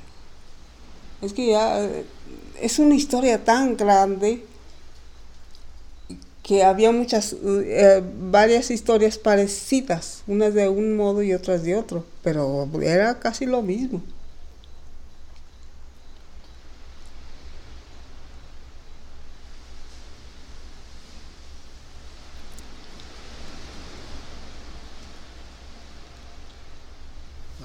es 1.21 1.33
que 1.33 1.47
ya 1.47 1.89
es 2.61 2.79
una 2.79 2.95
historia 2.95 3.43
tan 3.43 3.77
grande 3.77 4.45
que 6.43 6.63
había 6.63 6.91
muchas 6.91 7.35
eh, 7.43 8.03
varias 8.19 8.69
historias 8.69 9.17
parecidas 9.17 10.23
unas 10.27 10.53
de 10.53 10.67
un 10.67 10.97
modo 10.97 11.23
y 11.23 11.33
otras 11.33 11.63
de 11.63 11.75
otro 11.75 12.05
pero 12.21 12.67
era 12.81 13.19
casi 13.19 13.45
lo 13.45 13.61
mismo 13.61 14.01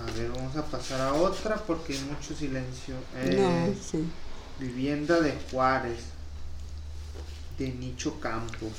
A 0.08 0.16
ver, 0.18 0.30
vamos 0.30 0.56
a 0.56 0.64
pasar 0.64 1.00
a 1.00 1.12
otra 1.14 1.56
porque 1.56 1.92
hay 1.94 2.00
mucho 2.00 2.34
silencio. 2.34 2.94
Eh, 3.16 3.36
no 3.38 3.74
sí 3.82 4.04
Vivienda 4.58 5.20
de 5.20 5.34
Juárez, 5.50 5.98
de 7.58 7.68
Nicho 7.72 8.18
Campos. 8.20 8.72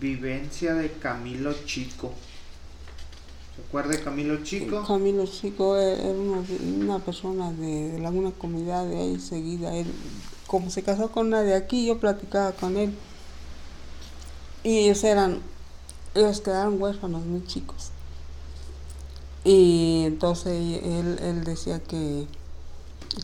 Vivencia 0.00 0.74
de 0.74 0.92
Camilo 0.92 1.52
Chico. 1.64 2.12
¿Se 3.56 3.62
acuerda 3.62 3.90
de 3.90 4.02
Camilo 4.02 4.42
Chico? 4.42 4.84
Camilo 4.86 5.26
Chico 5.26 5.76
era 5.78 6.02
una, 6.10 6.42
una 6.84 6.98
persona 6.98 7.52
de, 7.52 7.90
de 7.92 7.98
la- 8.00 8.10
una 8.10 8.32
comunidad 8.32 8.86
de 8.86 8.96
ahí 8.98 9.20
seguida. 9.20 9.74
Él, 9.76 9.86
como 10.46 10.70
se 10.70 10.82
casó 10.82 11.10
con 11.10 11.28
una 11.28 11.42
de 11.42 11.54
aquí, 11.54 11.86
yo 11.86 11.98
platicaba 11.98 12.52
con 12.52 12.76
él. 12.76 12.94
Y 14.62 14.78
ellos 14.78 15.04
eran, 15.04 15.40
ellos 16.14 16.40
quedaron 16.40 16.80
huérfanos 16.80 17.24
muy 17.24 17.44
chicos. 17.46 17.90
Y 19.44 20.04
entonces 20.06 20.82
él, 20.82 21.18
él 21.22 21.44
decía 21.44 21.78
que, 21.82 22.26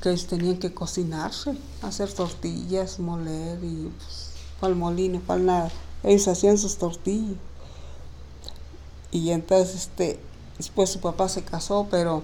que 0.02 0.16
tenían 0.18 0.58
que 0.58 0.74
cocinarse, 0.74 1.56
hacer 1.82 2.12
tortillas, 2.12 2.98
moler 2.98 3.58
y 3.64 3.90
pues, 3.96 4.32
para 4.60 4.74
molino, 4.74 5.20
para 5.20 5.40
nada. 5.40 5.70
Ellos 6.02 6.28
hacían 6.28 6.58
sus 6.58 6.76
tortillas. 6.76 7.38
Y 9.10 9.30
entonces, 9.30 9.74
este, 9.74 10.20
después 10.58 10.90
su 10.90 11.00
papá 11.00 11.28
se 11.30 11.42
casó, 11.42 11.88
pero 11.90 12.22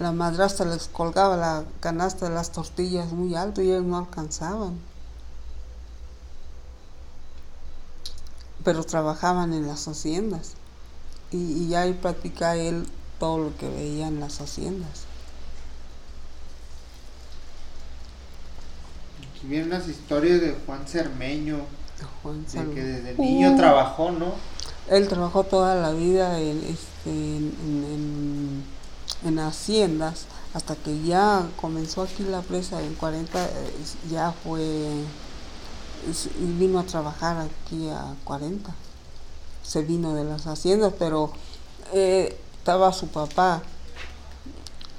la 0.00 0.10
madrastra 0.10 0.66
les 0.66 0.88
colgaba 0.88 1.36
la 1.36 1.64
canasta 1.78 2.28
de 2.28 2.34
las 2.34 2.50
tortillas 2.50 3.12
muy 3.12 3.36
alto 3.36 3.62
y 3.62 3.70
ellos 3.70 3.84
no 3.84 3.96
alcanzaban. 3.96 4.78
Pero 8.64 8.82
trabajaban 8.82 9.54
en 9.54 9.68
las 9.68 9.86
haciendas. 9.86 10.54
Y, 11.30 11.68
y 11.68 11.74
ahí 11.76 11.92
platica 11.92 12.56
él 12.56 12.88
todo 13.18 13.38
lo 13.38 13.56
que 13.56 13.68
veía 13.68 14.08
en 14.08 14.20
las 14.20 14.40
haciendas. 14.40 15.02
Aquí 19.36 19.46
vienen 19.46 19.70
las 19.70 19.88
historias 19.88 20.40
de 20.40 20.56
Juan 20.66 20.86
Cermeño, 20.86 21.58
Juan 22.22 22.44
de 22.44 22.74
que 22.74 22.82
desde 22.82 23.14
niño 23.18 23.52
Uh. 23.52 23.56
trabajó, 23.56 24.10
¿no? 24.10 24.32
Él 24.90 25.08
trabajó 25.08 25.44
toda 25.44 25.74
la 25.76 25.92
vida 25.92 26.38
en, 26.40 26.58
este, 26.64 27.10
en, 27.10 27.54
en- 27.64 28.64
en- 29.24 29.28
en 29.28 29.38
haciendas 29.38 30.26
hasta 30.52 30.76
que 30.76 31.02
ya 31.02 31.46
comenzó 31.60 32.02
aquí 32.02 32.22
la 32.24 32.42
presa 32.42 32.82
en 32.82 32.94
40, 32.94 33.42
eh, 33.44 33.50
ya 34.10 34.32
fue, 34.32 34.90
vino 36.58 36.78
a 36.78 36.84
trabajar 36.84 37.38
aquí 37.38 37.88
a 37.88 38.14
40. 38.24 38.72
Se 39.62 39.82
vino 39.82 40.14
de 40.14 40.24
las 40.24 40.46
haciendas, 40.46 40.92
pero 40.98 41.32
eh, 41.94 42.38
estaba 42.64 42.94
su 42.94 43.08
papá 43.08 43.60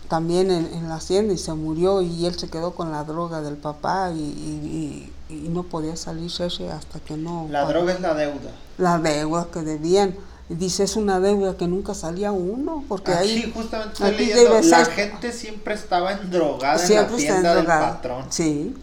también 0.08 0.52
en, 0.52 0.72
en 0.72 0.88
la 0.88 0.96
hacienda 0.98 1.34
y 1.34 1.38
se 1.40 1.52
murió 1.56 2.02
y 2.04 2.28
él 2.28 2.38
se 2.38 2.48
quedó 2.48 2.76
con 2.76 2.92
la 2.92 3.04
droga 3.04 3.42
del 3.42 3.56
papá 3.58 4.12
y, 4.14 4.20
y- 4.20 5.12
y- 5.30 5.34
y 5.36 5.50
no 5.50 5.64
podía 5.64 5.96
salirse 5.96 6.44
hasta 6.70 7.00
que 7.00 7.18
no... 7.18 7.48
La 7.50 7.62
pagó 7.62 7.72
droga 7.74 7.94
es 7.94 8.02
la 8.02 8.14
deuda. 8.14 8.52
la 8.78 9.00
deuda 9.00 9.48
que 9.52 9.62
debían. 9.62 10.16
Dice, 10.48 10.84
es 10.84 10.96
una 10.96 11.20
deuda 11.20 11.58
que 11.58 11.68
nunca 11.68 11.96
salía 11.96 12.32
uno, 12.32 12.84
porque 12.88 13.12
Aquí 13.14 13.30
ahí 13.32 13.52
justamente 13.52 13.94
estoy 13.94 14.08
aquí 14.10 14.18
leyendo, 14.28 14.54
debe 14.58 14.68
la 14.68 14.86
ser- 14.86 14.94
gente 14.94 15.32
siempre 15.32 15.74
estaba 15.74 16.12
endrogada 16.14 16.78
siempre 16.78 17.16
en 17.16 17.22
la 17.24 17.28
tienda 17.32 17.56
del 17.56 17.66
patrón. 17.66 18.26
Sí, 18.30 18.76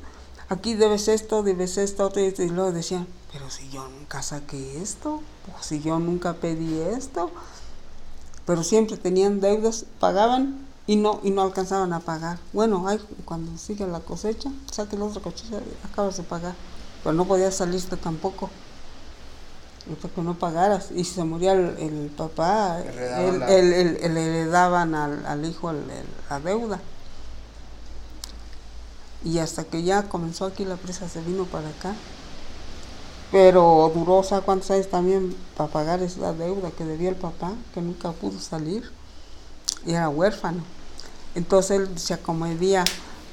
aquí 0.49 0.75
debes 0.75 1.07
esto, 1.07 1.45
debes 1.45 1.79
esto, 1.79 2.05
otro, 2.07 2.21
y 2.21 2.35
y 2.37 2.49
luego 2.49 2.73
decían, 2.73 3.07
pero 3.33 3.49
si 3.49 3.69
yo 3.71 3.87
nunca 3.87 4.23
saqué 4.23 4.83
esto, 4.83 5.23
o 5.57 5.62
si 5.62 5.81
yo 5.81 6.01
nunca 6.01 6.33
pedí 6.33 6.81
esto, 6.81 7.31
pero 8.47 8.63
siempre 8.65 8.97
tenían 8.97 9.41
deudas, 9.41 9.85
pagaban 10.01 10.59
y 10.87 10.97
no 10.97 11.21
y 11.23 11.31
no 11.31 11.43
alcanzaban 11.43 11.93
a 11.93 12.01
pagar. 12.01 12.39
Bueno, 12.53 12.87
hay, 12.89 12.99
cuando 13.25 13.57
sigue 13.59 13.87
la 13.87 14.01
cosecha, 14.01 14.51
saque 14.71 14.97
la 14.97 15.05
otra 15.05 15.23
cosecha, 15.23 15.59
acabas 15.91 16.17
de 16.17 16.23
pagar, 16.25 16.55
pero 17.03 17.13
no 17.15 17.25
podías 17.25 17.55
salirte 17.55 17.97
tampoco. 17.97 18.51
hasta 19.93 20.09
que 20.09 20.23
no 20.23 20.35
pagaras. 20.35 20.91
Y 20.93 21.03
si 21.05 21.15
se 21.15 21.25
moría 21.25 21.53
el, 21.55 21.77
el 21.79 22.11
papá, 22.17 22.79
la- 23.39 23.53
él 24.01 24.17
heredaban 24.17 24.95
al, 24.95 25.27
al 25.27 25.45
hijo 25.45 25.71
el- 25.71 25.91
el- 25.91 26.07
la 26.31 26.39
deuda. 26.41 26.81
Y 29.25 29.39
hasta 29.39 29.65
que 29.65 29.83
ya 29.83 30.05
comenzó 30.09 30.45
aquí 30.47 30.65
la 30.65 30.77
presa, 30.77 31.09
se 31.09 31.21
vino 31.21 31.45
para 31.45 31.69
acá. 31.69 31.95
Pero 33.33 33.91
duró, 33.95 34.23
¿sabes 34.23 34.45
cuántos 34.45 34.71
años 34.71 34.89
también 34.89 35.35
para 35.57 35.71
pagar 35.71 36.03
esa 36.03 36.33
deuda 36.35 36.71
que 36.71 36.85
debía 36.85 37.09
el 37.09 37.17
papá, 37.17 37.53
que 37.75 37.81
nunca 37.81 38.12
pudo 38.12 38.39
salir? 38.39 38.93
Y 39.87 39.93
era 39.93 40.09
huérfano. 40.09 40.62
Entonces 41.35 41.81
él 41.81 41.99
se 41.99 42.15
acomodía 42.15 42.85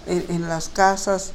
en, 0.07 0.25
en 0.29 0.49
las 0.49 0.69
casas, 0.69 1.33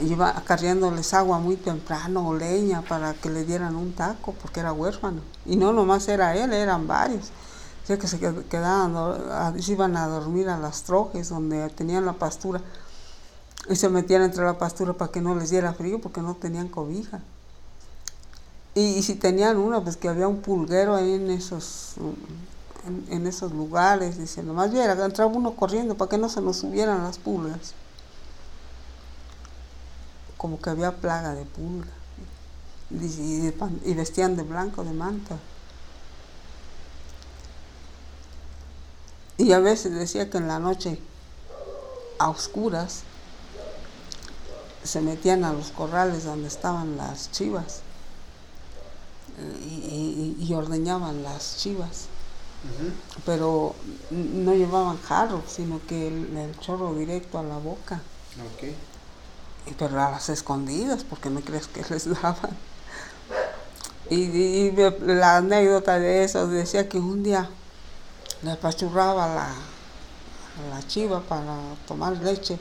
iba 0.00 0.36
acarreándoles 0.36 1.14
agua 1.14 1.38
muy 1.38 1.56
temprano 1.56 2.26
o 2.28 2.34
leña 2.34 2.82
para 2.82 3.14
que 3.14 3.30
le 3.30 3.44
dieran 3.44 3.76
un 3.76 3.92
taco, 3.92 4.34
porque 4.42 4.60
era 4.60 4.72
huérfano. 4.72 5.20
Y 5.46 5.56
no 5.56 5.72
nomás 5.72 6.08
era 6.08 6.36
él, 6.36 6.52
eran 6.52 6.86
varios. 6.86 7.26
O 7.84 7.86
sea 7.86 7.98
que 7.98 8.08
se 8.08 8.18
qued- 8.18 8.44
quedaban, 8.48 9.62
se 9.62 9.72
iban 9.72 9.96
a 9.96 10.08
dormir 10.08 10.48
a 10.48 10.58
las 10.58 10.82
trojes 10.82 11.28
donde 11.28 11.68
tenían 11.70 12.06
la 12.06 12.14
pastura 12.14 12.60
y 13.68 13.76
se 13.76 13.88
metían 13.88 14.22
entre 14.22 14.44
la 14.44 14.58
pastura 14.58 14.92
para 14.92 15.10
que 15.10 15.20
no 15.20 15.34
les 15.34 15.50
diera 15.50 15.72
frío 15.72 16.00
porque 16.00 16.20
no 16.20 16.34
tenían 16.34 16.68
cobija. 16.68 17.20
Y, 18.74 19.02
si 19.02 19.14
tenían 19.14 19.56
una, 19.56 19.82
pues 19.82 19.96
que 19.96 20.08
había 20.08 20.26
un 20.26 20.40
pulguero 20.42 20.96
ahí 20.96 21.14
en 21.14 21.30
esos, 21.30 21.94
en, 23.08 23.26
esos 23.26 23.52
lugares, 23.52 24.18
dice, 24.18 24.42
nomás 24.42 24.72
viera, 24.72 24.92
entraba 25.04 25.30
uno 25.30 25.54
corriendo 25.54 25.94
para 25.94 26.08
que 26.08 26.18
no 26.18 26.28
se 26.28 26.40
nos 26.40 26.56
subieran 26.56 27.04
las 27.04 27.18
pulgas. 27.18 27.74
Como 30.36 30.60
que 30.60 30.70
había 30.70 30.96
plaga 30.96 31.34
de 31.34 31.44
pulga. 31.44 31.92
Y 32.90 33.94
vestían 33.94 34.36
de 34.36 34.42
blanco, 34.42 34.82
de 34.82 34.92
manta. 34.92 35.38
Y 39.38 39.52
a 39.52 39.60
veces 39.60 39.94
decía 39.94 40.30
que 40.30 40.38
en 40.38 40.48
la 40.48 40.58
noche, 40.58 40.98
a 42.18 42.28
oscuras, 42.28 43.04
se 44.84 45.00
metían 45.00 45.44
a 45.44 45.52
los 45.52 45.70
corrales 45.70 46.24
donde 46.24 46.48
estaban 46.48 46.96
las 46.96 47.32
chivas 47.32 47.80
y, 49.38 50.36
y 50.38 50.54
ordeñaban 50.54 51.22
las 51.22 51.56
chivas. 51.58 52.08
Pero 53.26 53.74
no 54.10 54.54
llevaban 54.54 55.00
jarro, 55.02 55.42
sino 55.46 55.80
que 55.86 56.08
el, 56.08 56.58
chorro 56.60 56.94
directo 56.94 57.38
a 57.38 57.42
la 57.42 57.58
boca. 57.58 58.00
Okay. 58.54 58.74
Pero 59.78 60.00
a 60.00 60.10
las 60.10 60.28
escondidas, 60.28 61.04
porque 61.04 61.30
no 61.30 61.40
crees 61.40 61.66
que 61.68 61.84
les 61.90 62.08
daban. 62.08 62.56
Y, 64.10 64.70
la 65.02 65.38
anécdota 65.38 65.98
de 65.98 66.24
eso 66.24 66.46
decía 66.46 66.88
que 66.88 66.98
un 66.98 67.22
día 67.22 67.48
le 68.42 68.52
apachurraba 68.52 69.26
la, 69.28 69.48
la 70.70 70.86
chiva 70.86 71.20
para 71.20 71.56
tomar 71.86 72.16
leche. 72.18 72.58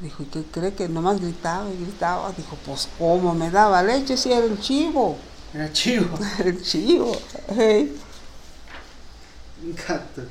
Dijo, 0.00 0.22
¿y 0.22 0.26
qué 0.26 0.42
cree 0.44 0.74
que 0.74 0.88
nomás 0.88 1.20
gritaba 1.20 1.68
y 1.70 1.76
gritaba? 1.76 2.32
Dijo, 2.32 2.56
pues 2.64 2.88
¿cómo 2.98 3.34
me 3.34 3.50
daba 3.50 3.82
leche 3.82 4.16
si 4.16 4.32
era 4.32 4.46
el 4.46 4.58
chivo? 4.58 5.18
Era 5.52 5.70
chivo. 5.72 6.18
el 6.44 6.62
chivo. 6.62 7.12
Hey. 7.48 7.98
Gato. 9.86 10.22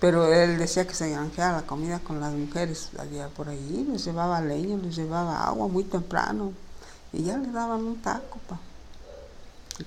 Pero 0.00 0.32
él 0.32 0.58
decía 0.58 0.86
que 0.86 0.94
se 0.94 1.10
granjeaba 1.10 1.60
la 1.60 1.66
comida 1.66 1.98
con 1.98 2.20
las 2.20 2.32
mujeres 2.32 2.90
allá 2.98 3.28
por 3.28 3.48
ahí, 3.48 3.86
les 3.90 4.04
llevaba 4.04 4.40
leña, 4.40 4.76
les 4.76 4.96
llevaba 4.96 5.44
agua 5.46 5.68
muy 5.68 5.84
temprano 5.84 6.52
y 7.12 7.24
ya 7.24 7.38
le 7.38 7.50
daban 7.50 7.84
un 7.84 8.02
taco, 8.02 8.38
pa. 8.48 8.58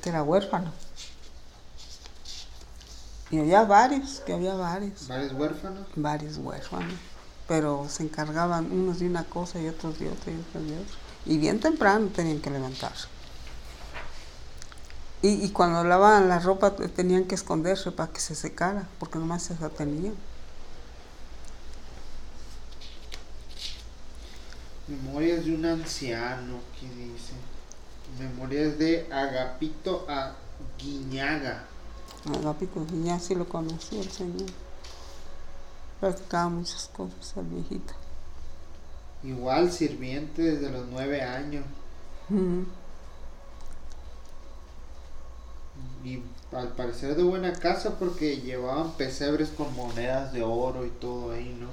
que 0.01 0.09
era 0.09 0.23
huérfano. 0.23 0.71
Y 3.29 3.39
había 3.39 3.63
varios, 3.63 4.21
que 4.21 4.33
había 4.33 4.55
varios. 4.55 5.07
¿Varios 5.07 5.33
huérfanos? 5.33 5.85
Varios 5.95 6.37
huérfanos. 6.37 6.93
Pero 7.47 7.87
se 7.89 8.03
encargaban 8.03 8.71
unos 8.71 8.99
de 8.99 9.07
una 9.07 9.23
cosa 9.23 9.59
y 9.59 9.67
otros 9.67 9.99
de 9.99 10.09
otra 10.09 10.31
y 10.31 10.35
otros 10.35 10.67
de 10.67 10.77
otra. 10.77 10.95
Y 11.25 11.37
bien 11.37 11.59
temprano 11.59 12.07
tenían 12.07 12.39
que 12.39 12.49
levantarse. 12.49 13.07
Y, 15.21 15.45
y, 15.45 15.49
cuando 15.49 15.83
lavaban 15.83 16.29
la 16.29 16.39
ropa 16.39 16.75
tenían 16.75 17.25
que 17.25 17.35
esconderse 17.35 17.91
para 17.91 18.11
que 18.13 18.19
se 18.19 18.35
secara, 18.35 18.87
porque 18.99 19.17
nomás 19.17 19.43
se 19.43 19.55
tenían. 19.69 20.13
Memorias 24.87 25.43
de 25.43 25.53
un 25.53 25.65
anciano, 25.65 26.59
¿qué 26.79 26.87
dice? 26.87 27.33
Memorias 28.19 28.77
de 28.77 29.05
Agapito 29.11 30.07
Aguiñaga. 30.07 31.65
Agapito 32.25 32.79
Aguiñaga 32.79 33.19
sí 33.19 33.35
lo 33.35 33.49
conocí 33.49 33.99
el 33.99 34.09
señor. 34.09 34.49
Practicaba 35.99 36.49
muchas 36.49 36.89
cosas 36.95 37.37
el 37.37 37.45
viejito. 37.45 37.93
Igual 39.23 39.71
sirviente 39.71 40.41
desde 40.41 40.69
los 40.69 40.87
nueve 40.87 41.21
años 41.21 41.65
y 46.03 46.21
al 46.55 46.69
parecer 46.69 47.15
de 47.15 47.23
buena 47.23 47.53
casa 47.53 47.95
porque 47.99 48.37
llevaban 48.37 48.91
pesebres 48.93 49.49
con 49.49 49.75
monedas 49.75 50.31
de 50.33 50.43
oro 50.43 50.85
y 50.85 50.89
todo 50.89 51.31
ahí, 51.31 51.57
¿no? 51.59 51.67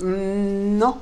Mm, 0.00 0.78
no, 0.78 0.98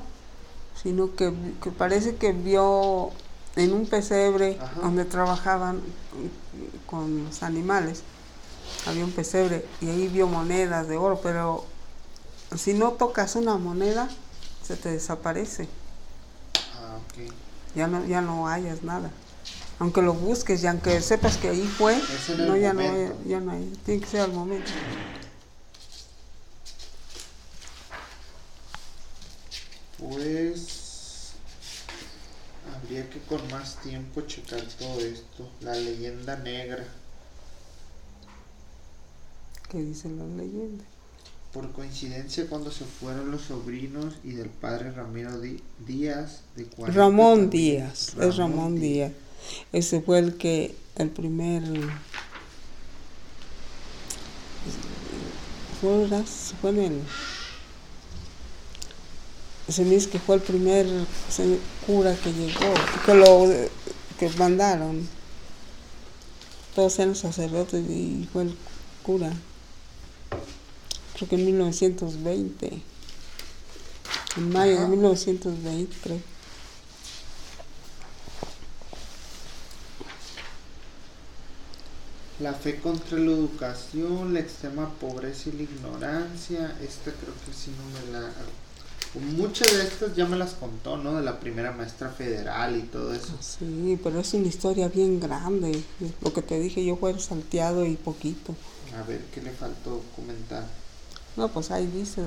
sino 0.81 1.15
que, 1.15 1.31
parece 1.77 2.15
que 2.15 2.33
vio 2.33 3.11
en 3.55 3.71
un 3.73 3.85
pesebre 3.85 4.57
donde 4.81 5.05
trabajaban 5.05 5.81
con 6.85 7.23
los 7.25 7.43
animales, 7.43 8.03
había 8.85 9.05
un 9.05 9.11
pesebre 9.11 9.65
y 9.81 9.89
ahí 9.89 10.07
vio 10.07 10.27
monedas 10.27 10.87
de 10.87 10.97
oro, 10.97 11.19
pero 11.21 11.65
si 12.57 12.73
no 12.73 12.91
tocas 12.91 13.35
una 13.35 13.57
moneda, 13.57 14.09
se 14.65 14.75
te 14.75 14.89
desaparece. 14.89 15.67
Ah, 16.75 16.97
ok. 16.97 17.33
Ya 17.75 17.87
no, 17.87 18.05
ya 18.05 18.21
no 18.21 18.47
hayas 18.47 18.83
nada 18.83 19.11
aunque 19.79 20.01
lo 20.01 20.13
busques 20.13 20.63
y 20.63 20.67
aunque 20.67 21.01
sepas 21.01 21.37
que 21.37 21.49
ahí 21.49 21.63
fue, 21.63 22.01
no 22.37 22.55
ya, 22.55 22.73
no 22.73 22.83
ya 23.25 23.39
no 23.39 23.51
hay, 23.51 23.73
tiene 23.85 24.01
que 24.01 24.07
ser 24.07 24.21
al 24.21 24.31
momento. 24.31 24.71
Pues 29.97 31.33
habría 32.73 33.09
que 33.09 33.19
con 33.21 33.45
más 33.49 33.77
tiempo 33.81 34.21
checar 34.21 34.61
todo 34.79 34.99
esto, 35.01 35.49
la 35.61 35.75
leyenda 35.75 36.37
negra. 36.37 36.85
¿Qué 39.73 39.79
dice 39.79 40.07
la 40.07 40.23
leyenda? 40.37 40.83
Por 41.51 41.71
coincidencia, 41.71 42.45
cuando 42.47 42.69
se 42.69 42.85
fueron 42.85 43.31
los 43.31 43.41
sobrinos 43.41 44.13
y 44.23 44.33
del 44.33 44.49
padre 44.49 44.91
Ramiro 44.91 45.31
Díaz 45.79 46.41
de 46.55 46.67
Ramón 46.91 47.49
Díaz, 47.49 48.13
es 48.21 48.37
Ramón 48.37 48.79
Díaz. 48.79 49.13
Ese 49.71 49.99
fue 50.01 50.19
el 50.19 50.37
que, 50.37 50.75
el 50.95 51.09
primer, 51.09 51.63
fue, 55.81 56.07
fue 56.61 56.69
en 56.69 56.77
el, 56.77 57.01
se 59.69 59.85
me 59.85 59.95
dice 59.95 60.11
que 60.11 60.19
fue 60.19 60.35
el 60.35 60.43
primer 60.43 60.85
cura 61.87 62.15
que 62.15 62.31
llegó, 62.31 62.73
que 63.07 63.13
lo, 63.15 63.47
que 64.19 64.29
mandaron. 64.37 65.09
Todos 66.75 66.99
eran 66.99 67.15
sacerdotes 67.15 67.83
y 67.89 68.29
fue 68.31 68.43
el 68.43 68.55
cura. 69.01 69.33
Creo 71.23 71.29
que 71.29 71.35
en 71.35 71.45
1920. 71.45 72.81
En 74.35 74.49
mayo 74.51 74.81
de 74.81 74.87
1920, 74.87 75.95
creo. 76.03 76.19
La 82.39 82.53
fe 82.53 82.79
contra 82.81 83.17
la 83.19 83.31
educación, 83.31 84.33
la 84.33 84.41
extrema 84.41 84.89
pobreza 84.95 85.49
y 85.49 85.53
la 85.53 85.63
ignorancia. 85.63 86.75
Esta 86.81 87.11
creo 87.11 87.33
que 87.45 87.53
sí 87.53 87.71
no 87.77 88.11
me 88.11 88.19
la... 88.19 88.33
Muchas 89.37 89.71
de 89.71 89.83
estas 89.83 90.15
ya 90.15 90.25
me 90.25 90.35
las 90.35 90.55
contó, 90.55 90.97
¿no? 90.97 91.15
De 91.15 91.23
la 91.23 91.39
primera 91.39 91.71
maestra 91.71 92.09
federal 92.09 92.75
y 92.75 92.81
todo 92.81 93.13
eso. 93.13 93.37
Sí, 93.39 93.97
pero 94.03 94.19
es 94.19 94.33
una 94.33 94.47
historia 94.47 94.89
bien 94.89 95.21
grande. 95.21 95.83
Lo 96.21 96.33
que 96.33 96.41
te 96.41 96.59
dije 96.59 96.83
yo 96.83 96.97
fue 96.97 97.17
salteado 97.17 97.85
y 97.85 97.95
poquito. 97.95 98.55
A 98.99 99.03
ver, 99.07 99.21
¿qué 99.33 99.41
le 99.41 99.51
faltó 99.51 100.01
comentar? 100.15 100.82
No, 101.35 101.49
pues 101.49 101.71
ahí 101.71 101.87
dice 101.87 102.21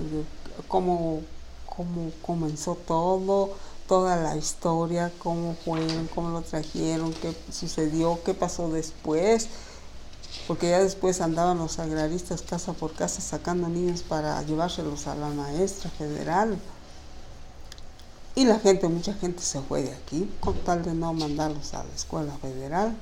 cómo, 0.69 1.23
cómo 1.66 2.11
comenzó 2.23 2.75
todo, 2.75 3.55
toda 3.87 4.16
la 4.16 4.37
historia, 4.37 5.12
cómo 5.19 5.55
fueron, 5.64 6.09
cómo 6.14 6.31
lo 6.31 6.42
trajeron, 6.42 7.12
qué 7.14 7.35
sucedió, 7.51 8.19
qué 8.25 8.35
pasó 8.35 8.69
después 8.69 9.49
porque 10.47 10.71
ya 10.71 10.79
después 10.79 11.21
andaban 11.21 11.59
los 11.59 11.79
agraristas 11.79 12.42
casa 12.42 12.73
por 12.73 12.92
casa 12.95 13.21
sacando 13.21 13.69
niños 13.69 14.03
para 14.03 14.40
llevárselos 14.42 15.09
a 15.09 15.16
la 15.16 15.29
maestra 15.29 15.90
federal. 15.90 16.57
Y 18.37 18.45
la 18.45 18.61
gente, 18.61 18.87
mucha 18.88 19.14
gente 19.14 19.42
se 19.42 19.61
fue 19.61 19.83
de 19.83 19.92
aquí 19.92 20.31
con 20.40 20.55
tal 20.62 20.85
de 20.85 20.95
no 20.95 21.12
mandarlos 21.12 21.75
a 21.75 21.83
la 21.83 21.95
escuela 21.95 22.33
federal. 22.40 22.95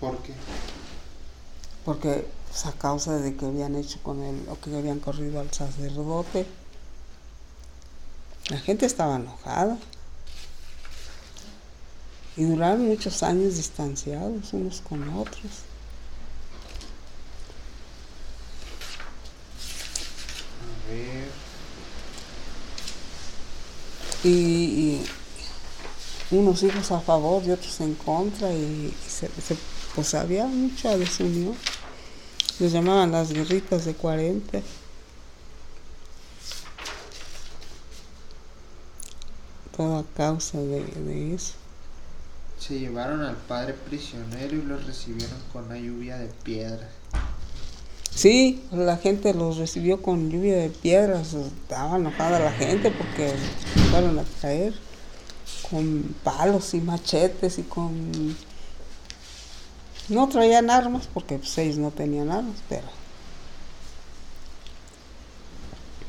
¿Por 0.00 0.18
qué? 0.18 0.34
Porque 1.84 2.26
pues, 2.48 2.66
a 2.66 2.72
causa 2.72 3.16
de 3.16 3.34
que 3.34 3.46
habían 3.46 3.74
hecho 3.74 3.98
con 4.02 4.22
él 4.22 4.46
o 4.48 4.58
que 4.60 4.74
habían 4.76 5.00
corrido 5.00 5.40
al 5.40 5.52
sacerdote, 5.52 6.46
la 8.48 8.58
gente 8.58 8.86
estaba 8.86 9.16
enojada. 9.16 9.76
Y 12.36 12.44
duraron 12.44 12.86
muchos 12.86 13.22
años 13.22 13.56
distanciados 13.56 14.52
unos 14.52 14.80
con 14.80 15.08
otros. 15.16 15.50
A 20.60 20.90
ver. 20.90 21.28
Y, 24.24 25.02
unos 26.30 26.62
hijos 26.62 26.90
a 26.90 27.00
favor 27.00 27.42
y 27.44 27.50
otros 27.50 27.80
en 27.80 27.94
contra 27.94 28.52
y, 28.52 28.92
se, 29.06 29.28
pues 29.94 30.14
había 30.14 30.46
mucha 30.46 30.96
desunión. 30.96 31.54
Les 32.58 32.72
llamaban 32.72 33.12
las 33.12 33.32
guerritas 33.32 33.84
de 33.84 33.94
40. 33.94 34.60
Toda 39.76 40.04
causa 40.16 40.58
de 40.58 41.34
eso. 41.34 41.54
Se 42.58 42.78
llevaron 42.78 43.22
al 43.22 43.36
padre 43.36 43.74
prisionero 43.74 44.56
y 44.56 44.62
lo 44.62 44.78
recibieron 44.78 45.36
con 45.52 45.64
una 45.64 45.76
lluvia 45.78 46.16
de 46.16 46.28
piedras. 46.28 46.88
Sí, 48.14 48.62
la 48.70 48.96
gente 48.96 49.34
los 49.34 49.56
recibió 49.56 50.00
con 50.00 50.30
lluvia 50.30 50.56
de 50.56 50.70
piedras. 50.70 51.34
Estaba 51.34 51.96
enojada 51.96 52.38
la 52.38 52.52
gente 52.52 52.90
porque 52.92 53.34
fueron 53.90 54.18
a 54.18 54.22
traer 54.40 54.72
con 55.68 56.14
palos 56.22 56.72
y 56.74 56.80
machetes 56.80 57.58
y 57.58 57.62
con... 57.64 58.34
No 60.08 60.28
traían 60.28 60.70
armas 60.70 61.08
porque 61.12 61.38
pues, 61.38 61.56
ellos 61.58 61.78
no 61.78 61.90
tenían 61.90 62.30
armas, 62.30 62.56
pero 62.68 62.86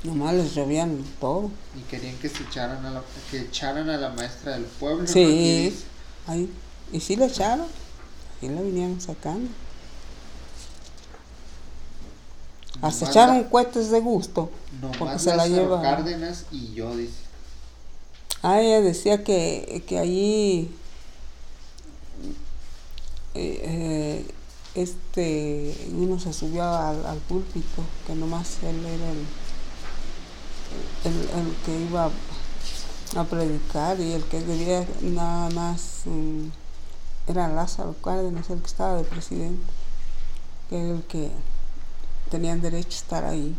Nomás 0.05 0.35
les 0.35 0.53
llovían 0.53 1.03
todo. 1.19 1.49
Y 1.75 1.81
querían 1.89 2.15
que 2.17 2.29
se 2.29 2.43
echaran 2.43 2.85
a 2.85 2.91
la, 2.91 3.03
que 3.31 3.39
echaran 3.39 3.89
a 3.89 3.97
la 3.97 4.09
maestra 4.09 4.53
del 4.53 4.65
pueblo. 4.65 5.07
Sí, 5.07 5.75
ahí. 6.27 6.49
Y 6.93 6.99
sí 6.99 7.15
la 7.15 7.25
echaron. 7.25 7.65
Y 8.41 8.49
la 8.49 8.61
vinieron 8.61 9.01
sacando. 9.01 9.49
Hasta 12.81 13.07
echaron 13.07 13.45
cohetes 13.45 13.89
de 13.89 13.99
gusto. 13.99 14.51
porque 14.99 15.17
se 15.17 15.35
la 15.35 15.47
lleva. 15.47 15.81
Cárdenas 15.81 16.45
y 16.51 16.73
yo, 16.73 16.95
dice. 16.95 17.13
Ah, 18.43 18.61
ella 18.61 18.81
decía 18.81 19.23
que, 19.23 19.83
que 19.87 19.97
allí 19.97 20.69
eh, 23.33 23.59
eh, 23.63 23.84
este 24.75 25.89
uno 25.93 26.19
se 26.19 26.33
subió 26.33 26.63
al, 26.63 27.17
púlpito, 27.29 27.83
que 28.05 28.15
nomás 28.15 28.61
él 28.63 28.85
era 28.85 29.11
el, 29.11 29.25
el, 31.05 31.55
que 31.65 31.79
iba 31.79 32.11
a 33.15 33.23
predicar 33.23 33.99
y 33.99 34.11
el 34.13 34.23
que 34.25 34.41
debía 34.41 34.85
nada 35.01 35.49
más 35.51 36.01
mm, 36.05 36.47
era 37.27 37.47
Lázaro 37.47 37.95
Cárdenas, 38.03 38.49
el 38.49 38.59
que 38.59 38.67
estaba 38.67 38.97
de 38.97 39.03
presidente, 39.03 39.65
que 40.69 40.77
era 40.77 40.95
el 40.95 41.03
que 41.03 41.31
tenían 42.29 42.61
derecho 42.61 42.89
a 42.89 43.01
estar 43.01 43.25
ahí. 43.25 43.55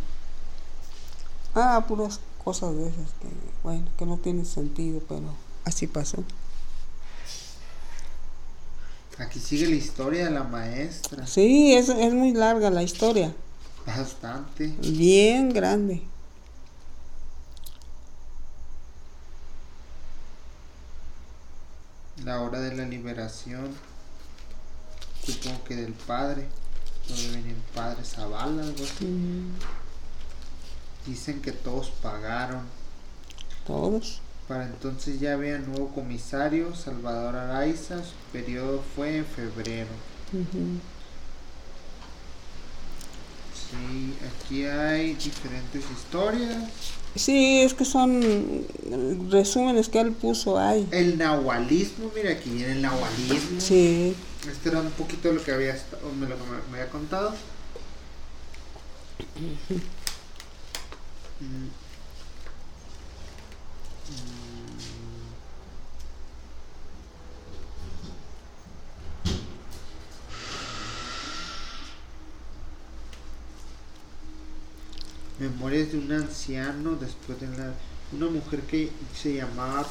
Ah, 1.54 1.84
puras 1.88 2.20
cosas 2.44 2.76
de 2.76 2.88
esas 2.88 3.10
que, 3.20 3.28
bueno, 3.62 3.86
que 3.96 4.06
no 4.06 4.18
tienen 4.18 4.44
sentido, 4.44 5.00
pero 5.08 5.24
así 5.64 5.86
pasó. 5.86 6.18
Aquí 9.18 9.40
sigue 9.40 9.66
la 9.68 9.76
historia 9.76 10.26
de 10.26 10.30
la 10.30 10.44
maestra. 10.44 11.26
Sí, 11.26 11.74
es, 11.74 11.88
es 11.88 12.12
muy 12.12 12.32
larga 12.32 12.68
la 12.70 12.82
historia, 12.82 13.34
Bastante. 13.86 14.66
bien 14.80 15.50
grande. 15.52 16.02
La 22.24 22.40
hora 22.40 22.60
de 22.60 22.74
la 22.74 22.84
liberación. 22.86 23.70
Supongo 25.24 25.64
que 25.64 25.76
del 25.76 25.92
padre. 25.92 26.46
Donde 27.08 27.28
venía 27.36 27.52
el 27.52 27.62
padre 27.74 28.04
Zavala, 28.04 28.62
algo 28.62 28.84
así. 28.84 29.04
Mm, 29.04 29.54
Dicen 31.06 31.40
que 31.40 31.52
todos 31.52 31.90
pagaron. 32.02 32.62
Todos. 33.66 34.20
Para 34.48 34.64
entonces 34.64 35.18
ya 35.18 35.32
había 35.32 35.58
nuevo 35.58 35.88
comisario, 35.88 36.74
Salvador 36.74 37.34
Araiza. 37.36 37.98
Su 37.98 38.14
periodo 38.32 38.82
fue 38.94 39.18
en 39.18 39.26
febrero. 39.26 39.88
Ujú. 40.32 40.78
Sí, 43.54 44.14
aquí 44.24 44.64
hay 44.64 45.14
diferentes 45.14 45.82
historias. 45.90 46.56
Sí, 47.16 47.62
es 47.62 47.74
que 47.74 47.84
son 47.84 48.22
resúmenes 49.30 49.88
que 49.88 50.00
él 50.00 50.12
puso 50.12 50.58
ahí. 50.58 50.86
El 50.92 51.18
nahualismo, 51.18 52.12
mira 52.14 52.30
aquí 52.30 52.50
viene 52.50 52.72
el 52.72 52.82
nahualismo. 52.82 53.60
Sí, 53.60 54.14
Este 54.48 54.68
era 54.68 54.80
un 54.80 54.90
poquito 54.92 55.32
lo 55.32 55.42
que 55.42 55.50
había, 55.50 55.72
me, 56.20 56.28
lo 56.28 56.36
que 56.36 56.42
me, 56.42 56.56
me 56.70 56.78
había 56.78 56.90
contado. 56.90 57.34
Mm. 61.40 61.85
Memorias 75.38 75.92
de 75.92 75.98
un 75.98 76.12
anciano 76.12 76.96
después 76.96 77.40
de 77.40 77.48
la 77.48 77.72
una 78.12 78.28
mujer 78.28 78.60
que 78.62 78.90
se 79.14 79.34
llamaba 79.34 79.84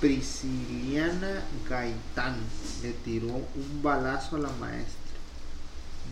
Prisciliana 0.00 1.44
Gaitán 1.68 2.36
le 2.82 2.92
tiró 2.92 3.28
un 3.28 3.82
balazo 3.82 4.36
a 4.36 4.40
la 4.40 4.50
maestra. 4.52 4.96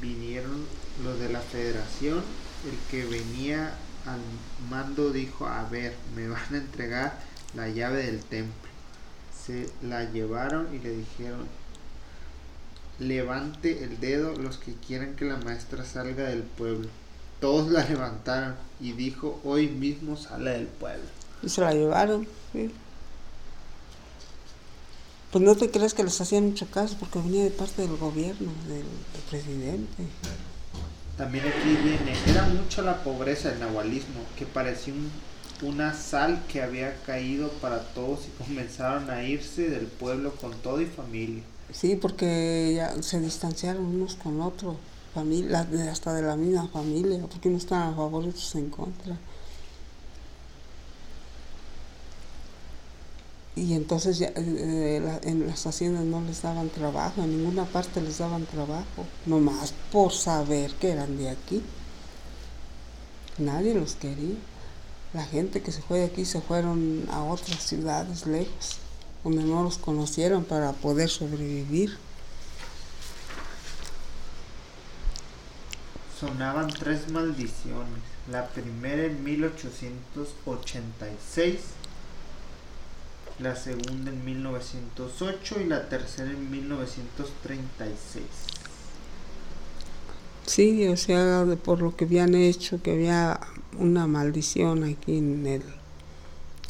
Vinieron 0.01 0.66
los 1.03 1.19
de 1.19 1.31
la 1.31 1.40
federación, 1.40 2.23
el 2.71 2.79
que 2.90 3.07
venía 3.07 3.75
al 4.05 4.21
mando 4.69 5.11
dijo, 5.11 5.47
a 5.47 5.64
ver, 5.69 5.97
me 6.14 6.29
van 6.29 6.55
a 6.55 6.59
entregar 6.59 7.19
la 7.57 7.69
llave 7.69 8.05
del 8.07 8.21
templo. 8.23 8.55
Se 9.45 9.69
la 9.83 10.05
llevaron 10.11 10.75
y 10.75 10.79
le 10.79 10.90
dijeron, 10.90 11.47
levante 12.99 13.85
el 13.85 14.01
dedo 14.01 14.35
los 14.37 14.57
que 14.59 14.75
quieran 14.75 15.14
que 15.16 15.25
la 15.25 15.37
maestra 15.37 15.85
salga 15.85 16.25
del 16.25 16.42
pueblo. 16.42 16.88
Todos 17.40 17.71
la 17.71 17.85
levantaron 17.85 18.55
y 18.81 18.92
dijo, 18.92 19.40
hoy 19.45 19.69
mismo 19.69 20.16
sale 20.16 20.51
del 20.53 20.66
pueblo. 20.66 21.05
y 21.42 21.49
se 21.49 21.61
la 21.61 21.73
llevaron. 21.73 22.27
sí. 22.53 22.71
Pues 25.33 25.45
no 25.45 25.55
te 25.57 25.71
crees 25.71 25.92
que 25.92 26.05
les 26.05 26.19
hacían 26.21 26.47
mucho 26.47 26.66
caso 26.71 26.97
porque 26.99 27.19
venía 27.19 27.45
de 27.45 27.51
parte 27.51 27.83
del 27.83 27.97
gobierno, 27.97 28.51
del, 28.69 28.79
del 28.83 29.23
presidente. 29.29 30.05
También 31.19 31.45
aquí 31.47 31.77
viene, 31.83 32.14
era 32.27 32.45
mucho 32.47 32.81
la 32.83 33.03
pobreza 33.03 33.51
del 33.51 33.61
nahualismo, 33.61 34.21
que 34.38 34.47
parecía 34.47 34.95
un- 34.95 35.11
una 35.62 35.95
sal 35.95 36.42
que 36.49 36.62
había 36.62 36.95
caído 37.05 37.49
para 37.61 37.81
todos 37.95 38.21
y 38.27 38.42
comenzaron 38.42 39.11
a 39.11 39.23
irse 39.25 39.69
del 39.69 39.87
pueblo 39.87 40.35
con 40.35 40.53
todo 40.59 40.81
y 40.81 40.87
familia. 40.87 41.42
Sí, 41.73 41.97
porque 41.97 42.75
ya 42.77 43.03
se 43.03 43.21
distanciaron 43.21 43.85
unos 43.85 44.14
con 44.14 44.40
otros, 44.40 44.77
familia, 45.14 45.66
hasta 45.90 46.14
de 46.14 46.23
la 46.23 46.37
misma 46.37 46.69
familia, 46.69 47.21
porque 47.31 47.49
unos 47.49 47.62
estaban 47.62 47.92
a 47.92 47.97
favor 47.97 48.25
y 48.25 48.29
otros 48.29 48.55
en 48.55 48.71
contra. 48.71 49.16
Y 53.57 53.73
entonces 53.73 54.19
ya, 54.19 54.29
eh, 54.29 54.35
eh, 54.37 55.21
en 55.23 55.47
las 55.47 55.66
haciendas 55.66 56.05
no 56.05 56.21
les 56.21 56.42
daban 56.42 56.69
trabajo, 56.69 57.23
en 57.23 57.38
ninguna 57.38 57.64
parte 57.64 58.03
les 58.03 58.19
daban 58.19 58.45
trabajo, 58.45 59.07
nomás 59.25 59.73
por 59.90 60.12
saber 60.12 60.73
que 60.75 60.90
eran 60.90 61.16
de 61.16 61.31
aquí. 61.31 61.62
Nadie 63.38 63.75
los 63.75 63.95
quería. 63.95 64.37
La 65.16 65.24
gente 65.24 65.62
que 65.62 65.72
se 65.72 65.81
fue 65.81 66.00
de 66.00 66.05
aquí 66.05 66.26
se 66.26 66.42
fueron 66.42 67.09
a 67.11 67.22
otras 67.22 67.62
ciudades 67.62 68.26
lejos, 68.26 68.76
donde 69.24 69.44
no 69.44 69.62
los 69.62 69.79
conocieron 69.79 70.44
para 70.44 70.72
poder 70.72 71.09
sobrevivir. 71.09 71.96
Sonaban 76.20 76.68
tres 76.68 77.11
maldiciones. 77.11 78.02
La 78.31 78.48
primera 78.48 79.05
en 79.05 79.24
1886, 79.24 81.61
la 83.38 83.57
segunda 83.57 84.11
en 84.11 84.22
1908 84.22 85.61
y 85.62 85.64
la 85.64 85.88
tercera 85.88 86.29
en 86.29 86.50
1936. 86.50 88.56
Sí, 90.46 90.87
o 90.87 90.96
sea, 90.96 91.44
por 91.64 91.80
lo 91.80 91.96
que 91.96 92.04
habían 92.04 92.35
hecho, 92.35 92.80
que 92.82 92.92
había 92.92 93.40
una 93.78 94.06
maldición 94.06 94.85
aquí 94.85 95.18
en 95.18 95.46
el, 95.46 95.62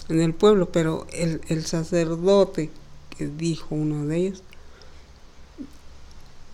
en 0.09 0.21
el 0.21 0.35
pueblo, 0.35 0.71
pero 0.73 1.07
el, 1.13 1.41
el 1.49 1.65
sacerdote 1.67 2.71
que 3.17 3.27
dijo 3.27 3.75
uno 3.75 4.07
de 4.07 4.17
ellos, 4.17 4.43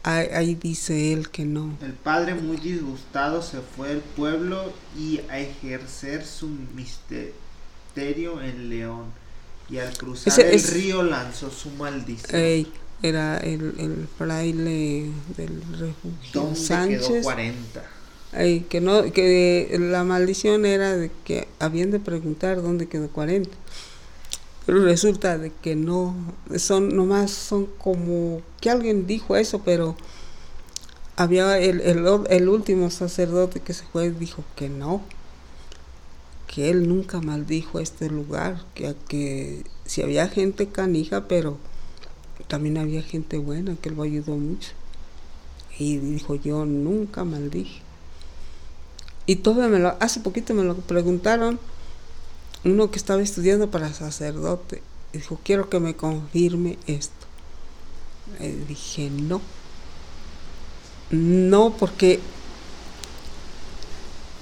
ahí, 0.02 0.26
ahí 0.34 0.54
dice 0.54 1.12
él 1.12 1.30
que 1.30 1.44
no. 1.44 1.76
El 1.80 1.94
padre 1.94 2.34
muy 2.34 2.56
disgustado 2.56 3.40
se 3.40 3.60
fue 3.60 3.88
del 3.90 4.00
pueblo 4.00 4.72
y 4.98 5.20
a 5.30 5.38
ejercer 5.38 6.26
su 6.26 6.48
misterio 6.74 8.40
en 8.42 8.68
León. 8.68 9.04
Y 9.70 9.78
al 9.78 9.96
cruzar 9.96 10.32
Ese 10.32 10.54
el 10.54 10.62
río 10.82 11.02
lanzó 11.02 11.50
su 11.50 11.70
maldición. 11.70 12.40
Ey, 12.40 12.70
era 13.02 13.38
el, 13.38 13.74
el 13.78 14.08
fraile 14.16 15.10
del 15.36 15.62
refugio 15.78 16.30
¿Dónde 16.32 16.54
quedó 16.58 16.64
Sánchez. 16.64 17.24
40? 17.24 17.82
Ey, 18.34 18.60
que 18.60 18.80
no, 18.80 19.02
que 19.12 19.76
la 19.78 20.04
maldición 20.04 20.64
era 20.64 20.96
de 20.96 21.10
que 21.24 21.48
habían 21.58 21.90
de 21.90 22.00
preguntar 22.00 22.62
dónde 22.62 22.88
quedó 22.88 23.08
40. 23.08 23.50
Pero 24.64 24.84
resulta 24.84 25.38
de 25.38 25.50
que 25.50 25.74
no, 25.74 26.14
son 26.56 26.96
nomás 26.96 27.30
son 27.32 27.66
como 27.66 28.40
que 28.60 28.70
alguien 28.70 29.06
dijo 29.06 29.36
eso, 29.36 29.62
pero 29.64 29.96
había 31.16 31.58
el, 31.58 31.80
el, 31.80 32.06
el 32.30 32.48
último 32.48 32.90
sacerdote 32.90 33.60
que 33.60 33.74
se 33.74 33.84
fue 33.84 34.10
dijo 34.10 34.44
que 34.56 34.68
no, 34.68 35.02
que 36.46 36.70
él 36.70 36.88
nunca 36.88 37.20
maldijo 37.20 37.80
este 37.80 38.08
lugar, 38.08 38.64
que, 38.74 38.94
que 39.08 39.64
si 39.84 40.02
había 40.02 40.28
gente 40.28 40.68
canija, 40.68 41.26
pero 41.26 41.58
también 42.48 42.78
había 42.78 43.02
gente 43.02 43.38
buena, 43.38 43.76
que 43.76 43.90
lo 43.90 44.02
ayudó 44.02 44.36
mucho. 44.36 44.70
Y 45.78 45.98
dijo, 45.98 46.34
yo 46.34 46.64
nunca 46.64 47.24
maldije. 47.24 47.80
Y 49.26 49.36
todavía 49.36 49.68
me 49.68 49.78
lo, 49.78 49.96
hace 50.00 50.20
poquito 50.20 50.54
me 50.54 50.64
lo 50.64 50.76
preguntaron, 50.76 51.58
uno 52.64 52.90
que 52.90 52.98
estaba 52.98 53.22
estudiando 53.22 53.70
para 53.70 53.92
sacerdote, 53.92 54.82
dijo, 55.12 55.38
quiero 55.42 55.68
que 55.68 55.80
me 55.80 55.94
confirme 55.94 56.78
esto. 56.86 57.12
Dije, 58.68 59.10
no. 59.10 59.40
No, 61.10 61.76
porque 61.76 62.20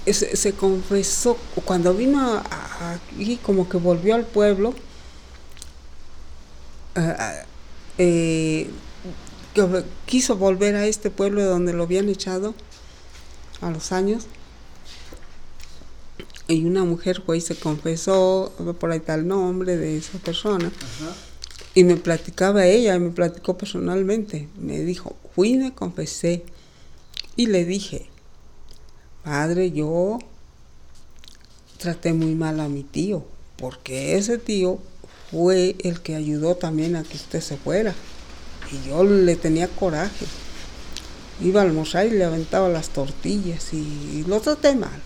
se 0.06 0.52
confesó, 0.54 1.36
cuando 1.64 1.94
vino 1.94 2.42
aquí, 2.80 3.38
como 3.42 3.68
que 3.68 3.76
volvió 3.76 4.14
al 4.14 4.24
pueblo, 4.24 4.74
eh, 8.02 8.66
quiso 10.06 10.36
volver 10.36 10.74
a 10.74 10.86
este 10.86 11.10
pueblo 11.10 11.44
donde 11.44 11.74
lo 11.74 11.82
habían 11.82 12.08
echado 12.08 12.54
a 13.60 13.70
los 13.70 13.92
años. 13.92 14.26
Y 16.48 16.64
una 16.64 16.82
mujer 16.84 17.22
fue 17.24 17.36
y 17.36 17.40
se 17.42 17.56
confesó, 17.56 18.52
por 18.80 18.90
ahí 18.90 19.00
tal 19.00 19.28
nombre 19.28 19.76
de 19.76 19.98
esa 19.98 20.18
persona. 20.18 20.72
Y 21.74 21.84
me 21.84 21.96
platicaba 21.96 22.64
ella, 22.64 22.98
me 22.98 23.10
platicó 23.10 23.58
personalmente. 23.58 24.48
Me 24.58 24.80
dijo, 24.80 25.14
fui 25.34 25.50
y 25.50 25.58
me 25.58 25.74
confesé. 25.74 26.44
Y 27.36 27.48
le 27.48 27.66
dije, 27.66 28.08
padre, 29.22 29.72
yo 29.72 30.18
traté 31.76 32.14
muy 32.14 32.34
mal 32.34 32.60
a 32.60 32.68
mi 32.68 32.82
tío, 32.82 33.24
porque 33.56 34.16
ese 34.16 34.38
tío 34.38 34.78
fue 35.30 35.76
el 35.80 36.00
que 36.00 36.16
ayudó 36.16 36.56
también 36.56 36.96
a 36.96 37.02
que 37.02 37.16
usted 37.16 37.40
se 37.40 37.56
fuera. 37.56 37.94
Y 38.72 38.88
yo 38.88 39.04
le 39.04 39.36
tenía 39.36 39.68
coraje. 39.68 40.26
Iba 41.40 41.60
a 41.60 41.64
almorzar 41.64 42.06
y 42.06 42.10
le 42.10 42.24
aventaba 42.24 42.68
las 42.68 42.90
tortillas 42.90 43.72
y, 43.72 44.24
lo 44.26 44.40
traté 44.40 44.74
mal. 44.74 45.00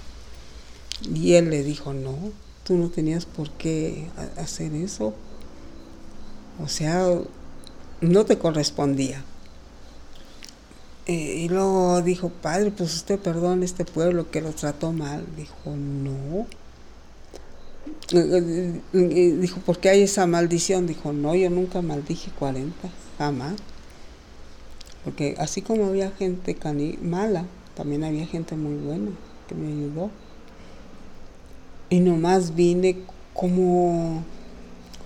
Y 1.14 1.34
él 1.34 1.50
le 1.50 1.62
dijo, 1.62 1.92
no, 1.92 2.16
tú 2.64 2.76
no 2.76 2.88
tenías 2.88 3.26
por 3.26 3.50
qué 3.50 4.08
hacer 4.37 4.74
eso. 4.74 5.14
O 6.62 6.68
sea, 6.68 7.06
no 8.00 8.24
te 8.24 8.38
correspondía. 8.38 9.22
Eh, 11.06 11.12
y 11.12 11.48
luego 11.48 12.00
dijo, 12.02 12.30
padre, 12.30 12.70
pues 12.70 12.94
usted 12.94 13.18
perdona 13.18 13.62
a 13.62 13.64
este 13.64 13.84
pueblo 13.84 14.30
que 14.30 14.40
lo 14.40 14.52
trató 14.52 14.92
mal. 14.92 15.24
Dijo, 15.37 15.76
no. 15.76 16.46
Eh, 18.12 18.81
eh, 18.92 19.37
dijo, 19.40 19.61
¿por 19.61 19.79
qué 19.79 19.90
hay 19.90 20.03
esa 20.03 20.27
maldición? 20.27 20.87
Dijo, 20.87 21.12
no, 21.12 21.35
yo 21.35 21.51
nunca 21.51 21.83
maldije 21.83 22.31
40, 22.38 22.88
jamás. 23.18 23.55
Porque 25.05 25.35
así 25.38 25.62
como 25.62 25.87
había 25.87 26.11
gente 26.11 26.57
mala, 27.03 27.44
también 27.75 28.05
había 28.05 28.27
gente 28.27 28.57
muy 28.57 28.77
buena 28.77 29.11
que 29.49 29.55
me 29.55 29.68
ayudó. 29.68 30.11
Y 31.90 32.01
nomás 32.01 32.55
vine 32.55 32.99
como, 33.35 34.23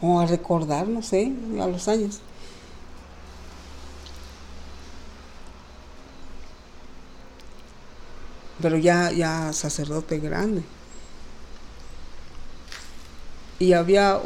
como 0.01 0.21
a 0.21 0.27
recordar, 0.27 0.87
no 0.89 1.03
sé, 1.03 1.33
a 1.61 1.67
los 1.67 1.89
años. 1.89 2.21
Pero 8.61 8.77
ya, 8.77 9.11
ya 9.13 9.53
sacerdote 9.53 10.19
grande. 10.19 10.63
Y 13.59 13.73
había 13.73 14.21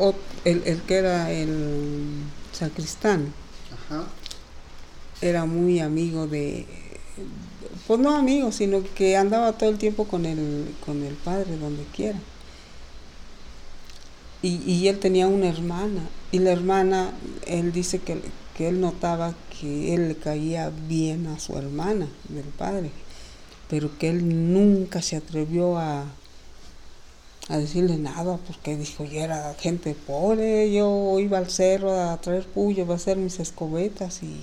el, 0.45 0.63
el 0.65 0.83
que 0.83 0.95
era 0.95 1.31
el 1.31 2.25
sacristán. 2.53 3.33
Ajá 3.73 4.05
era 5.23 5.47
muy 5.47 5.79
amigo 5.79 6.27
de, 6.27 6.67
pues 7.87 8.01
no 8.01 8.17
amigo, 8.17 8.53
sino 8.53 8.83
que 8.95 9.17
andaba 9.17 9.53
todo 9.53 9.71
el 9.71 9.79
tiempo 9.79 10.05
con 10.07 10.27
el, 10.27 10.75
con 10.85 11.03
el 11.03 11.15
padre, 11.15 11.57
donde 11.57 11.85
quiera. 11.85 12.19
Y, 14.43 14.57
y 14.71 14.89
él 14.89 14.99
tenía 14.99 15.29
una 15.29 15.49
hermana, 15.49 16.03
y 16.33 16.41
la 16.41 16.51
hermana, 16.51 17.13
él 17.47 17.73
dice 17.73 18.01
que, 18.01 18.21
que 18.57 18.69
él 18.69 18.81
notaba 18.81 19.35
que 19.61 19.95
él 19.95 20.09
le 20.09 20.17
caía 20.17 20.73
bien 20.89 21.29
a 21.29 21.39
su 21.39 21.57
hermana 21.57 22.09
del 22.29 22.45
padre, 22.45 22.91
pero 23.71 23.97
que 23.99 24.11
él 24.11 24.53
nunca 24.53 25.01
se 25.01 25.17
atrevió 25.17 25.79
a, 25.79 26.07
a 27.49 27.59
decirle 27.59 27.97
nada, 27.97 28.39
porque 28.39 28.77
dijo, 28.77 29.05
yo 29.05 29.21
era 29.21 29.55
gente 29.59 29.95
pobre, 29.95 30.73
yo 30.73 31.19
iba 31.19 31.39
al 31.39 31.51
cerro 31.51 31.99
a 32.01 32.21
traer 32.21 32.47
puyo, 32.47 32.91
a 32.91 32.95
hacer 32.95 33.17
mis 33.17 33.41
escobetas 33.41 34.23
y 34.23 34.37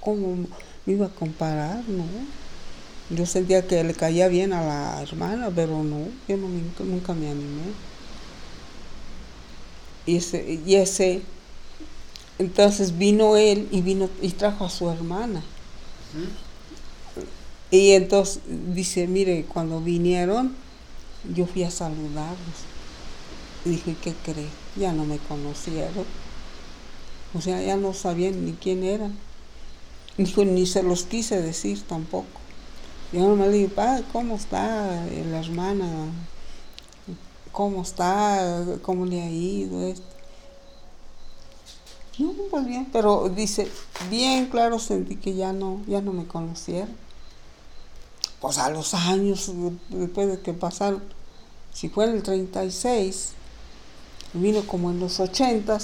cómo 0.00 0.46
me 0.86 0.92
iba 0.92 1.06
a 1.06 1.10
comparar, 1.10 1.82
¿no? 1.88 2.04
Yo 3.10 3.26
sentía 3.26 3.66
que 3.66 3.82
le 3.84 3.94
caía 3.94 4.28
bien 4.28 4.52
a 4.52 4.64
la 4.64 5.02
hermana, 5.02 5.50
pero 5.54 5.82
no, 5.82 5.98
yo 6.28 6.36
no, 6.36 6.48
nunca 6.84 7.12
me 7.14 7.28
animé. 7.28 7.72
Y 10.06 10.16
ese, 10.16 10.60
y 10.64 10.74
ese, 10.76 11.22
entonces 12.38 12.96
vino 12.96 13.36
él 13.36 13.68
y 13.72 13.80
vino 13.80 14.08
y 14.22 14.30
trajo 14.30 14.64
a 14.64 14.70
su 14.70 14.88
hermana. 14.88 15.42
Y 17.70 17.92
entonces 17.92 18.40
dice, 18.74 19.08
mire, 19.08 19.44
cuando 19.44 19.80
vinieron, 19.80 20.54
yo 21.34 21.46
fui 21.46 21.64
a 21.64 21.70
saludarlos. 21.70 22.66
Y 23.64 23.70
dije, 23.70 23.96
¿qué 24.00 24.14
cree? 24.24 24.48
Ya 24.76 24.92
no 24.92 25.04
me 25.04 25.18
conocieron. 25.18 26.04
O 27.34 27.40
sea, 27.40 27.60
ya 27.62 27.76
no 27.76 27.92
sabían 27.92 28.44
ni 28.44 28.52
quién 28.52 28.84
eran. 28.84 29.16
Dijo, 30.16 30.44
ni 30.44 30.66
se 30.66 30.82
los 30.82 31.02
quise 31.02 31.42
decir 31.42 31.82
tampoco. 31.82 32.40
Yo 33.12 33.34
me 33.36 33.46
le 33.46 33.52
dije, 33.52 33.68
padre, 33.68 34.04
¿cómo 34.12 34.36
está 34.36 35.04
la 35.30 35.40
hermana? 35.40 35.86
¿Cómo 37.52 37.82
está? 37.82 38.64
¿Cómo 38.82 39.06
le 39.06 39.22
ha 39.22 39.30
ido 39.30 39.82
esto? 39.86 40.06
No, 42.18 42.32
pues 42.50 42.66
bien, 42.66 42.88
pero 42.92 43.28
dice, 43.28 43.70
bien 44.10 44.46
claro 44.46 44.78
sentí 44.78 45.16
que 45.16 45.34
ya 45.34 45.52
no, 45.52 45.82
ya 45.86 46.00
no 46.00 46.12
me 46.12 46.26
conocieron. 46.26 47.05
Pues 48.40 48.58
a 48.58 48.70
los 48.70 48.94
años, 48.94 49.50
después 49.88 50.28
de 50.28 50.40
que 50.40 50.52
pasaron, 50.52 51.02
si 51.72 51.88
fue 51.88 52.04
en 52.04 52.16
el 52.16 52.22
36, 52.22 53.32
vino 54.34 54.66
como 54.66 54.90
en 54.90 55.00
los 55.00 55.20
80, 55.20 55.78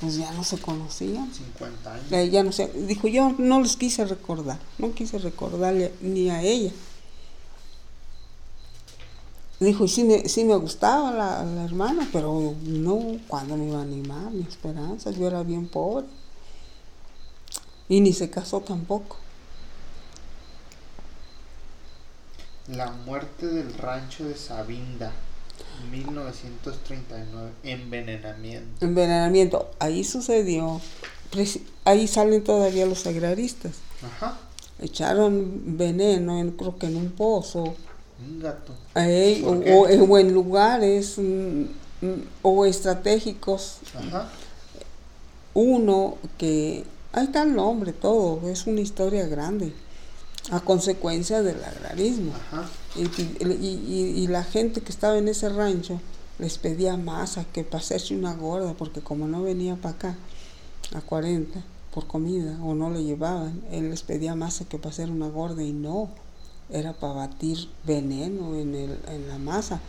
pues 0.00 0.16
ya 0.16 0.30
no 0.32 0.44
se 0.44 0.58
conocían. 0.58 1.32
50 1.32 1.94
años. 1.94 2.12
Eh, 2.12 2.30
ya 2.30 2.42
no 2.42 2.52
sé, 2.52 2.68
dijo, 2.68 3.08
yo 3.08 3.34
no 3.38 3.60
les 3.60 3.76
quise 3.76 4.04
recordar, 4.04 4.58
no 4.78 4.92
quise 4.92 5.18
recordarle 5.18 5.92
ni 6.00 6.30
a 6.30 6.42
ella. 6.42 6.72
Dijo, 9.58 9.88
sí 9.88 10.04
me, 10.04 10.28
sí 10.28 10.44
me 10.44 10.54
gustaba 10.56 11.12
la, 11.12 11.42
la 11.42 11.64
hermana, 11.64 12.06
pero 12.12 12.54
no, 12.62 13.16
cuando 13.26 13.56
me 13.56 13.68
iba 13.68 13.78
a 13.78 13.82
animar, 13.82 14.30
mi 14.30 14.42
esperanza, 14.42 15.10
yo 15.12 15.26
era 15.26 15.42
bien 15.42 15.66
pobre. 15.66 16.04
Y 17.88 18.00
ni 18.00 18.12
se 18.12 18.28
casó 18.28 18.60
tampoco. 18.60 19.16
La 22.68 22.90
muerte 22.90 23.46
del 23.46 23.72
rancho 23.74 24.24
de 24.24 24.34
Sabinda. 24.34 25.12
1939, 25.90 27.50
envenenamiento. 27.62 28.84
Envenenamiento, 28.84 29.70
ahí 29.78 30.04
sucedió, 30.04 30.80
ahí 31.84 32.08
salen 32.08 32.42
todavía 32.42 32.86
los 32.86 33.06
agraristas. 33.06 33.76
Ajá. 34.02 34.38
Echaron 34.80 35.76
veneno, 35.78 36.38
en, 36.38 36.50
creo 36.52 36.76
que 36.76 36.86
en 36.86 36.96
un 36.96 37.10
pozo. 37.12 37.74
Un 38.26 38.40
gato. 38.40 38.72
o, 38.94 40.18
en 40.18 40.32
lugares 40.32 41.18
mm, 41.18 41.62
mm, 42.02 42.22
o 42.42 42.66
estratégicos. 42.66 43.78
Ajá. 43.94 44.28
Uno 45.54 46.16
que, 46.36 46.84
ahí 47.12 47.24
está 47.24 47.44
el 47.44 47.54
nombre, 47.54 47.92
todo, 47.92 48.48
es 48.50 48.66
una 48.66 48.80
historia 48.80 49.26
grande 49.26 49.72
a 50.50 50.60
consecuencia 50.60 51.42
del 51.42 51.62
agrarismo. 51.64 52.32
Y, 52.96 54.26
la 54.28 54.44
gente 54.44 54.80
que 54.80 54.90
estaba 54.90 55.18
en 55.18 55.28
ese 55.28 55.48
rancho 55.48 56.00
les 56.38 56.58
pedía 56.58 56.96
masa 56.96 57.44
que 57.52 57.64
para 57.64 57.82
hacerse 57.82 58.14
una 58.14 58.34
gorda, 58.34 58.74
porque 58.74 59.00
como 59.00 59.26
no 59.26 59.42
venía 59.42 59.76
para 59.76 59.94
acá 59.94 60.16
a 60.94 61.00
40 61.00 61.60
por 61.92 62.06
comida 62.06 62.58
o 62.62 62.74
no 62.74 62.90
le 62.90 63.04
llevaban, 63.04 63.62
él 63.70 63.90
les 63.90 64.02
pedía 64.02 64.34
masa 64.34 64.66
que 64.66 64.78
para 64.78 64.90
hacer 64.90 65.10
una 65.10 65.28
gorda 65.28 65.62
y 65.62 65.72
no, 65.72 66.10
era 66.68 66.92
para 66.92 67.14
batir 67.14 67.68
veneno 67.84 68.54
en, 68.56 68.74
el, 68.74 68.98
en 69.08 69.28
la 69.28 69.38
masa, 69.38 69.80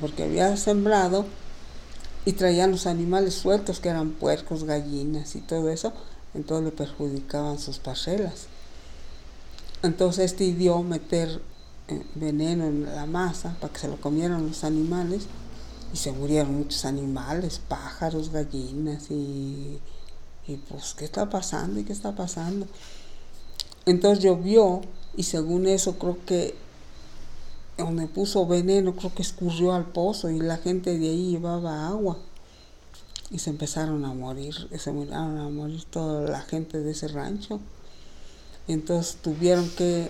porque 0.00 0.24
había 0.24 0.56
sembrado 0.56 1.24
y 2.24 2.32
traían 2.32 2.70
los 2.70 2.86
animales 2.86 3.34
sueltos 3.34 3.80
que 3.80 3.90
eran 3.90 4.10
puercos, 4.10 4.64
gallinas 4.64 5.36
y 5.36 5.40
todo 5.40 5.68
eso, 5.70 5.92
entonces 6.34 6.64
le 6.64 6.72
perjudicaban 6.72 7.58
sus 7.58 7.78
parcelas. 7.78 8.48
Entonces 9.84 10.32
este 10.32 10.50
dio 10.54 10.82
meter 10.82 11.42
eh, 11.88 12.02
veneno 12.14 12.64
en 12.64 12.86
la 12.86 13.04
masa 13.04 13.54
para 13.60 13.70
que 13.70 13.80
se 13.80 13.88
lo 13.88 14.00
comieran 14.00 14.46
los 14.46 14.64
animales 14.64 15.26
y 15.92 15.98
se 15.98 16.10
murieron 16.10 16.54
muchos 16.54 16.86
animales, 16.86 17.60
pájaros, 17.68 18.30
gallinas 18.30 19.10
y, 19.10 19.78
y 20.46 20.56
pues 20.70 20.94
¿qué 20.94 21.04
está 21.04 21.28
pasando? 21.28 21.78
¿Y 21.78 21.84
qué 21.84 21.92
está 21.92 22.16
pasando? 22.16 22.66
Entonces 23.84 24.24
llovió 24.24 24.80
y 25.18 25.24
según 25.24 25.66
eso 25.66 25.98
creo 25.98 26.16
que 26.24 26.54
donde 27.76 28.06
puso 28.06 28.46
veneno 28.46 28.96
creo 28.96 29.14
que 29.14 29.20
escurrió 29.20 29.74
al 29.74 29.84
pozo 29.84 30.30
y 30.30 30.40
la 30.40 30.56
gente 30.56 30.98
de 30.98 31.10
ahí 31.10 31.32
llevaba 31.32 31.88
agua 31.88 32.16
y 33.30 33.38
se 33.38 33.50
empezaron 33.50 34.06
a 34.06 34.14
morir, 34.14 34.54
se 34.78 34.88
empezaron 34.88 35.36
a 35.36 35.50
morir 35.50 35.84
toda 35.84 36.26
la 36.26 36.40
gente 36.40 36.80
de 36.80 36.92
ese 36.92 37.08
rancho. 37.08 37.60
Entonces 38.66 39.16
tuvieron 39.16 39.68
que 39.70 40.08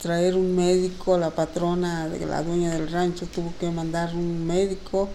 traer 0.00 0.36
un 0.36 0.54
médico, 0.54 1.18
la 1.18 1.30
patrona, 1.30 2.06
la 2.06 2.42
dueña 2.42 2.72
del 2.72 2.90
rancho 2.90 3.26
tuvo 3.26 3.52
que 3.58 3.70
mandar 3.70 4.14
un 4.14 4.46
médico 4.46 5.08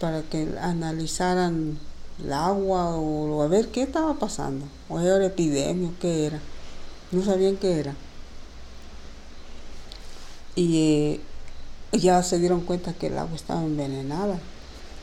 para 0.00 0.22
que 0.22 0.48
analizaran 0.60 1.78
el 2.22 2.32
agua 2.32 2.96
o 2.96 3.42
a 3.42 3.46
ver 3.46 3.68
qué 3.68 3.82
estaba 3.82 4.14
pasando, 4.14 4.66
o 4.88 4.98
era 4.98 5.24
epidemia, 5.24 5.90
qué 6.00 6.26
era, 6.26 6.40
no 7.12 7.22
sabían 7.24 7.56
qué 7.56 7.78
era. 7.78 7.94
Y 10.56 10.76
eh, 10.76 11.20
ya 11.92 12.22
se 12.22 12.38
dieron 12.38 12.62
cuenta 12.62 12.92
que 12.94 13.06
el 13.06 13.18
agua 13.18 13.36
estaba 13.36 13.62
envenenada. 13.62 14.38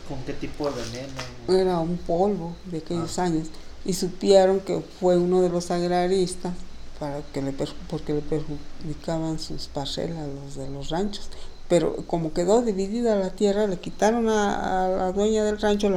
¿Con 0.08 0.22
qué 0.26 0.34
tipo 0.34 0.70
de 0.70 0.82
veneno? 0.84 1.14
Era 1.48 1.80
un 1.80 1.98
polvo 1.98 2.56
de 2.66 2.80
aquellos 2.80 3.18
años. 3.20 3.48
Y 3.86 3.94
supieron 3.94 4.60
que 4.60 4.82
fue 5.00 5.18
uno 5.18 5.42
de 5.42 5.50
los 5.50 5.72
agraristas 5.72 6.54
para 7.00 7.22
que 7.22 7.42
le, 7.42 7.54
porque 7.90 8.14
le 8.14 8.22
perjudicaban 8.22 9.40
sus 9.40 9.68
parcelas, 9.68 10.28
los 10.28 10.56
de 10.56 10.70
los 10.70 10.90
ranchos. 10.90 11.30
Pero 11.70 11.96
como 12.08 12.34
quedó 12.34 12.62
dividida 12.62 13.16
la 13.16 13.32
tierra, 13.32 13.68
le 13.68 13.80
quitaron 13.80 14.28
a, 14.28 14.88
la 14.90 15.12
dueña 15.14 15.44
del 15.44 15.60
rancho 15.60 15.90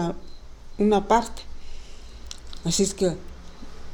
una 0.78 1.08
parte. 1.08 1.42
Así 2.64 2.84
es 2.84 2.94
que 2.94 3.16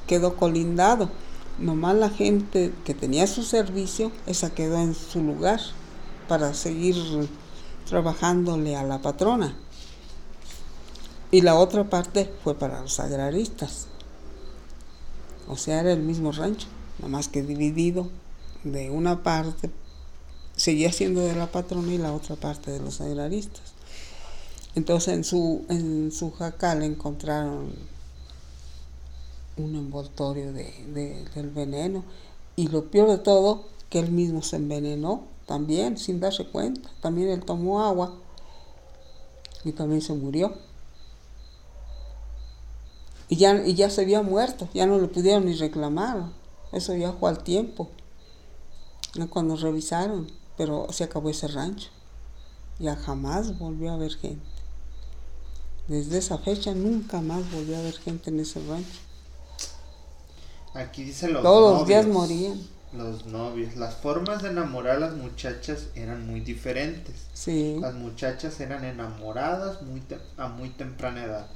quedó 0.07 0.37
colindado. 0.37 1.11
Nomás 1.59 1.97
la 1.97 2.11
gente 2.11 2.73
que 2.85 2.95
tenía 2.95 3.27
su 3.27 3.43
servicio, 3.43 4.13
esa 4.27 4.51
quedó 4.51 4.79
en 4.79 4.95
su 4.95 5.23
lugar 5.23 5.61
para 6.29 6.53
seguir 6.55 6.97
trabajándole 7.89 8.77
a 8.77 8.83
la 8.83 9.01
patrona. 9.01 9.57
Y 11.31 11.41
la 11.41 11.57
otra 11.57 11.89
parte 11.89 12.31
fue 12.45 12.55
para 12.55 12.81
los 12.83 13.01
agraristas. 13.01 13.87
O 15.49 15.57
sea, 15.57 15.81
era 15.81 15.93
el 15.93 16.01
mismo 16.01 16.33
rancho 16.33 16.69
más 17.07 17.29
que 17.29 17.43
dividido 17.43 18.09
de 18.65 18.91
una 18.91 19.23
parte, 19.23 19.71
seguía 20.57 20.93
siendo 20.93 21.21
de 21.21 21.37
la 21.37 21.47
patrona 21.53 21.93
y 21.93 21.99
la 21.99 22.13
otra 22.13 22.37
parte 22.37 22.71
de 22.71 22.81
los 22.81 23.01
agraristas. 23.01 23.75
Entonces 24.75 25.15
en 25.15 25.25
su, 25.25 25.65
en 25.69 26.11
su 26.13 26.33
jacal 26.33 26.83
encontraron 26.83 27.73
un 29.57 29.75
envoltorio 29.75 30.53
de, 30.53 31.27
del 31.35 31.51
veneno 31.51 32.05
y 32.57 32.69
lo 32.69 32.91
peor 32.91 33.11
de 33.11 33.19
todo, 33.19 33.65
que 33.91 33.99
él 34.01 34.11
mismo 34.11 34.43
se 34.43 34.57
envenenó 34.57 35.25
también 35.47 35.97
sin 35.97 36.21
darse 36.21 36.45
cuenta. 36.47 36.91
También 37.01 37.29
él 37.29 37.45
tomó 37.45 37.83
agua 37.85 38.15
y 39.65 39.73
también 39.73 40.03
se 40.03 40.13
murió. 40.13 40.55
Y 43.29 43.37
ya, 43.37 43.67
y 43.67 43.75
ya 43.75 43.91
se 43.91 44.03
había 44.03 44.23
muerto, 44.23 44.69
ya 44.75 44.87
no 44.87 44.99
le 44.99 45.09
pudieron 45.09 45.47
ni 45.47 45.55
reclamar. 45.55 46.31
Eso 46.73 46.95
ya 46.95 47.13
fue 47.13 47.31
al 47.31 47.43
tiempo, 47.43 47.91
cuando 49.31 49.57
revisaron, 49.57 50.31
pero 50.57 50.87
se 50.91 51.05
acabó 51.05 51.31
ese 51.31 51.49
rancho. 51.49 51.89
Ya 52.79 52.95
jamás 52.95 53.59
volvió 53.59 53.91
a 53.91 53.95
haber 53.95 54.15
gente. 54.15 54.47
Desde 55.89 56.19
esa 56.19 56.39
fecha 56.39 56.75
nunca 56.75 57.21
más 57.21 57.51
volvió 57.51 57.77
a 57.77 57.81
haber 57.81 57.95
gente 57.95 58.31
en 58.31 58.41
ese 58.41 58.61
rancho. 58.67 59.01
Aquí 60.75 61.03
dice 61.03 61.29
los 61.29 61.43
Todos 61.43 61.79
los 61.79 61.89
días 61.89 62.07
morían. 62.07 62.61
Los 62.93 63.27
novios. 63.27 63.77
Las 63.77 63.97
formas 63.97 64.43
de 64.43 64.51
enamorar 64.51 64.97
a 64.97 65.01
las 65.01 65.15
muchachas 65.15 65.87
eran 65.95 66.27
muy 66.27 66.41
diferentes. 66.41 67.27
Sí. 67.33 67.79
Las 67.81 67.95
muchachas 67.95 68.61
eran 68.61 68.85
enamoradas 68.85 69.83
muy 69.83 70.03
a 70.37 70.49
muy 70.49 70.69
temprana 70.71 71.25
edad 71.25 71.47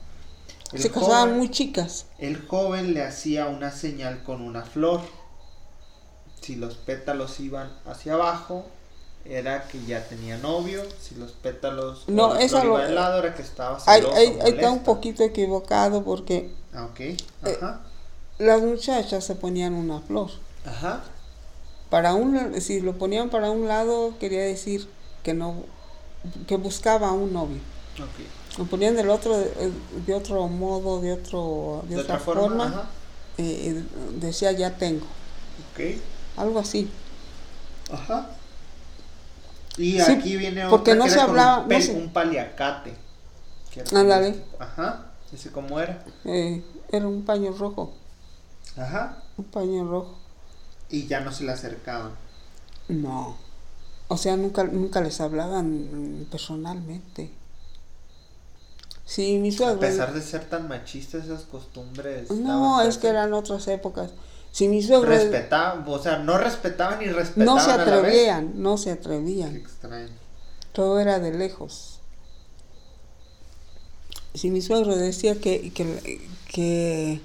se 0.75 0.91
casaban 0.91 1.37
muy 1.37 1.51
chicas. 1.51 2.07
El 2.19 2.47
joven 2.47 2.95
le 2.95 3.03
hacía 3.03 3.47
una 3.47 3.71
señal 3.71 4.23
con 4.23 4.41
una 4.43 4.63
flor. 4.63 5.01
Si 6.41 6.57
los 6.57 6.77
pétalos 6.77 7.39
iban 7.41 7.71
hacia 7.87 8.15
abajo, 8.15 8.65
era 9.25 9.69
que 9.69 9.85
ya 9.85 10.07
tenía 10.07 10.39
novio. 10.39 10.83
Si 11.01 11.15
los 11.15 11.33
pétalos 11.33 12.09
no, 12.09 12.35
eso 12.37 12.65
lo, 12.65 12.79
lado, 12.89 13.19
era 13.19 13.35
que 13.35 13.43
estaba 13.43 13.79
Ahí 13.87 14.05
está 14.45 14.71
un 14.71 14.83
poquito 14.83 15.23
equivocado 15.23 16.03
porque. 16.03 16.51
Ah, 16.73 16.87
ok. 16.87 17.01
Eh, 17.01 17.19
Ajá. 17.43 17.83
las 18.39 18.63
muchachas 18.63 19.25
se 19.25 19.35
ponían 19.35 19.75
una 19.75 20.01
flor. 20.01 20.31
Ajá. 20.65 21.03
Para 21.91 22.15
un, 22.15 22.61
si 22.61 22.81
lo 22.81 22.97
ponían 22.97 23.29
para 23.29 23.51
un 23.51 23.69
lado, 23.69 24.15
quería 24.19 24.41
decir 24.41 24.89
que 25.23 25.35
no, 25.35 25.57
que 26.47 26.57
buscaba 26.57 27.09
a 27.09 27.13
un 27.13 27.33
novio. 27.33 27.61
Okay. 27.95 28.27
Lo 28.59 28.65
ponían 28.67 28.95
del 28.97 29.09
otro, 29.09 29.39
de, 29.39 30.15
otro 30.15 30.47
modo, 30.49 31.01
de, 31.01 31.13
otro, 31.13 31.85
de, 31.89 31.97
otra, 31.97 32.19
forma, 32.19 32.91
eh, 33.39 33.83
decía 34.17 34.53
ya 34.53 34.77
tengo. 34.77 35.07
Ok. 35.73 35.81
Algo 36.37 36.59
así. 36.59 36.91
Ajá. 37.91 38.31
Y 39.79 40.01
aquí 40.01 40.37
viene 40.37 40.69
porque 40.69 40.95
no 40.95 41.09
se 41.09 41.19
hablaba 41.19 41.67
un, 41.67 42.11
paliacate. 42.13 42.95
Ándale. 43.95 44.45
Ajá. 44.59 45.07
¿Ese 45.33 45.51
cómo 45.51 45.81
era? 45.81 46.05
Eh, 46.27 46.63
era 46.91 47.07
un 47.09 47.25
paño 47.25 47.53
rojo. 47.53 47.95
Ajá. 48.77 49.23
Un 49.39 49.45
paño 49.47 49.89
rojo. 49.89 50.19
Y 50.91 51.07
ya 51.07 51.21
no 51.21 51.33
se 51.33 51.45
le 51.45 51.53
acercaban. 51.53 52.13
No. 52.89 53.37
O 54.09 54.17
sea, 54.19 54.37
nunca, 54.37 54.65
nunca 54.65 55.01
les 55.01 55.23
hablaban 55.23 56.27
personalmente. 56.31 57.31
Sí, 59.15 59.37
mi 59.37 59.53
suegro. 59.53 59.77
A 59.77 59.81
pesar 59.81 60.15
de 60.15 60.23
ser 60.23 60.47
tan 60.47 60.69
machistas 60.69 61.25
esas 61.25 61.43
costumbres. 61.43 62.31
No, 62.31 62.81
es 62.81 62.97
que 62.97 63.09
eran 63.09 63.35
otras 63.35 63.69
épocas. 63.69 64.11
Si 64.53 64.69
mi 64.69 64.81
suegro. 64.83 65.11
Respetaban, 65.11 65.85
o 65.87 65.99
sea, 65.99 66.17
no 66.17 66.39
respetaban 66.39 66.99
ni 66.99 67.09
respetaban. 67.09 67.45
No 67.45 67.61
se 67.63 67.73
atrevían, 67.73 68.53
no 68.63 68.79
se 68.79 68.91
atrevían. 68.91 69.55
extraño. 69.55 70.09
Todo 70.73 70.99
era 70.99 71.19
de 71.19 71.31
lejos. 71.33 72.01
Si 74.33 74.49
mi 74.49 74.63
suegro 74.63 74.97
decía 74.97 75.39
que, 75.39 75.71
que, 75.75 76.23
que, 76.51 77.21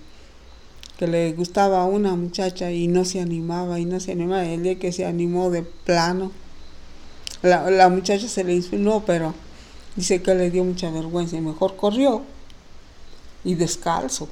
que 0.98 1.08
le 1.08 1.32
gustaba 1.32 1.84
a 1.84 1.86
una 1.86 2.18
muchacha 2.18 2.70
y 2.70 2.90
no 2.90 3.06
se 3.06 3.22
animaba 3.22 3.80
y 3.80 3.86
no 3.86 4.02
se 4.02 4.12
animaba, 4.12 4.44
el 4.44 4.62
día 4.62 4.78
que 4.78 4.92
se 4.92 5.06
animó 5.06 5.52
de 5.52 5.64
plano, 5.64 6.34
la, 7.44 7.72
la 7.72 7.88
muchacha 7.88 8.28
se 8.28 8.44
le 8.44 8.56
inspiró, 8.56 9.04
pero 9.06 9.34
Dice 9.98 10.22
que 10.22 10.36
le 10.36 10.52
dio 10.52 10.64
mucha 10.64 10.92
vergüenza 10.92 11.36
y 11.36 11.42
mejor 11.42 11.76
corrió 11.76 12.24
y 13.44 13.56
descalzo. 13.56 14.30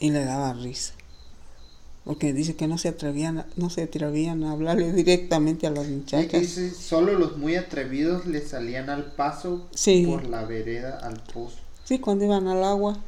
Y 0.00 0.10
le 0.10 0.24
daba 0.24 0.54
risa. 0.54 0.94
Porque 2.04 2.32
dice 2.32 2.56
que 2.56 2.66
no 2.66 2.78
se 2.78 2.88
atrevían, 2.88 3.44
no 3.56 3.68
se 3.68 3.82
atrevían 3.82 4.44
a 4.44 4.52
hablarle 4.52 4.92
directamente 4.92 5.66
a 5.66 5.70
las 5.70 5.86
muchachas. 5.86 6.40
Dice, 6.40 6.70
solo 6.72 7.18
los 7.18 7.36
muy 7.36 7.56
atrevidos 7.56 8.24
le 8.24 8.40
salían 8.40 8.88
al 8.88 9.12
paso 9.12 9.68
por 10.06 10.26
la 10.26 10.44
vereda 10.44 10.98
al 11.02 11.22
pozo. 11.22 11.58
Sí, 11.84 11.98
cuando 11.98 12.24
iban 12.24 12.48
al 12.48 12.64
agua. 12.64 12.98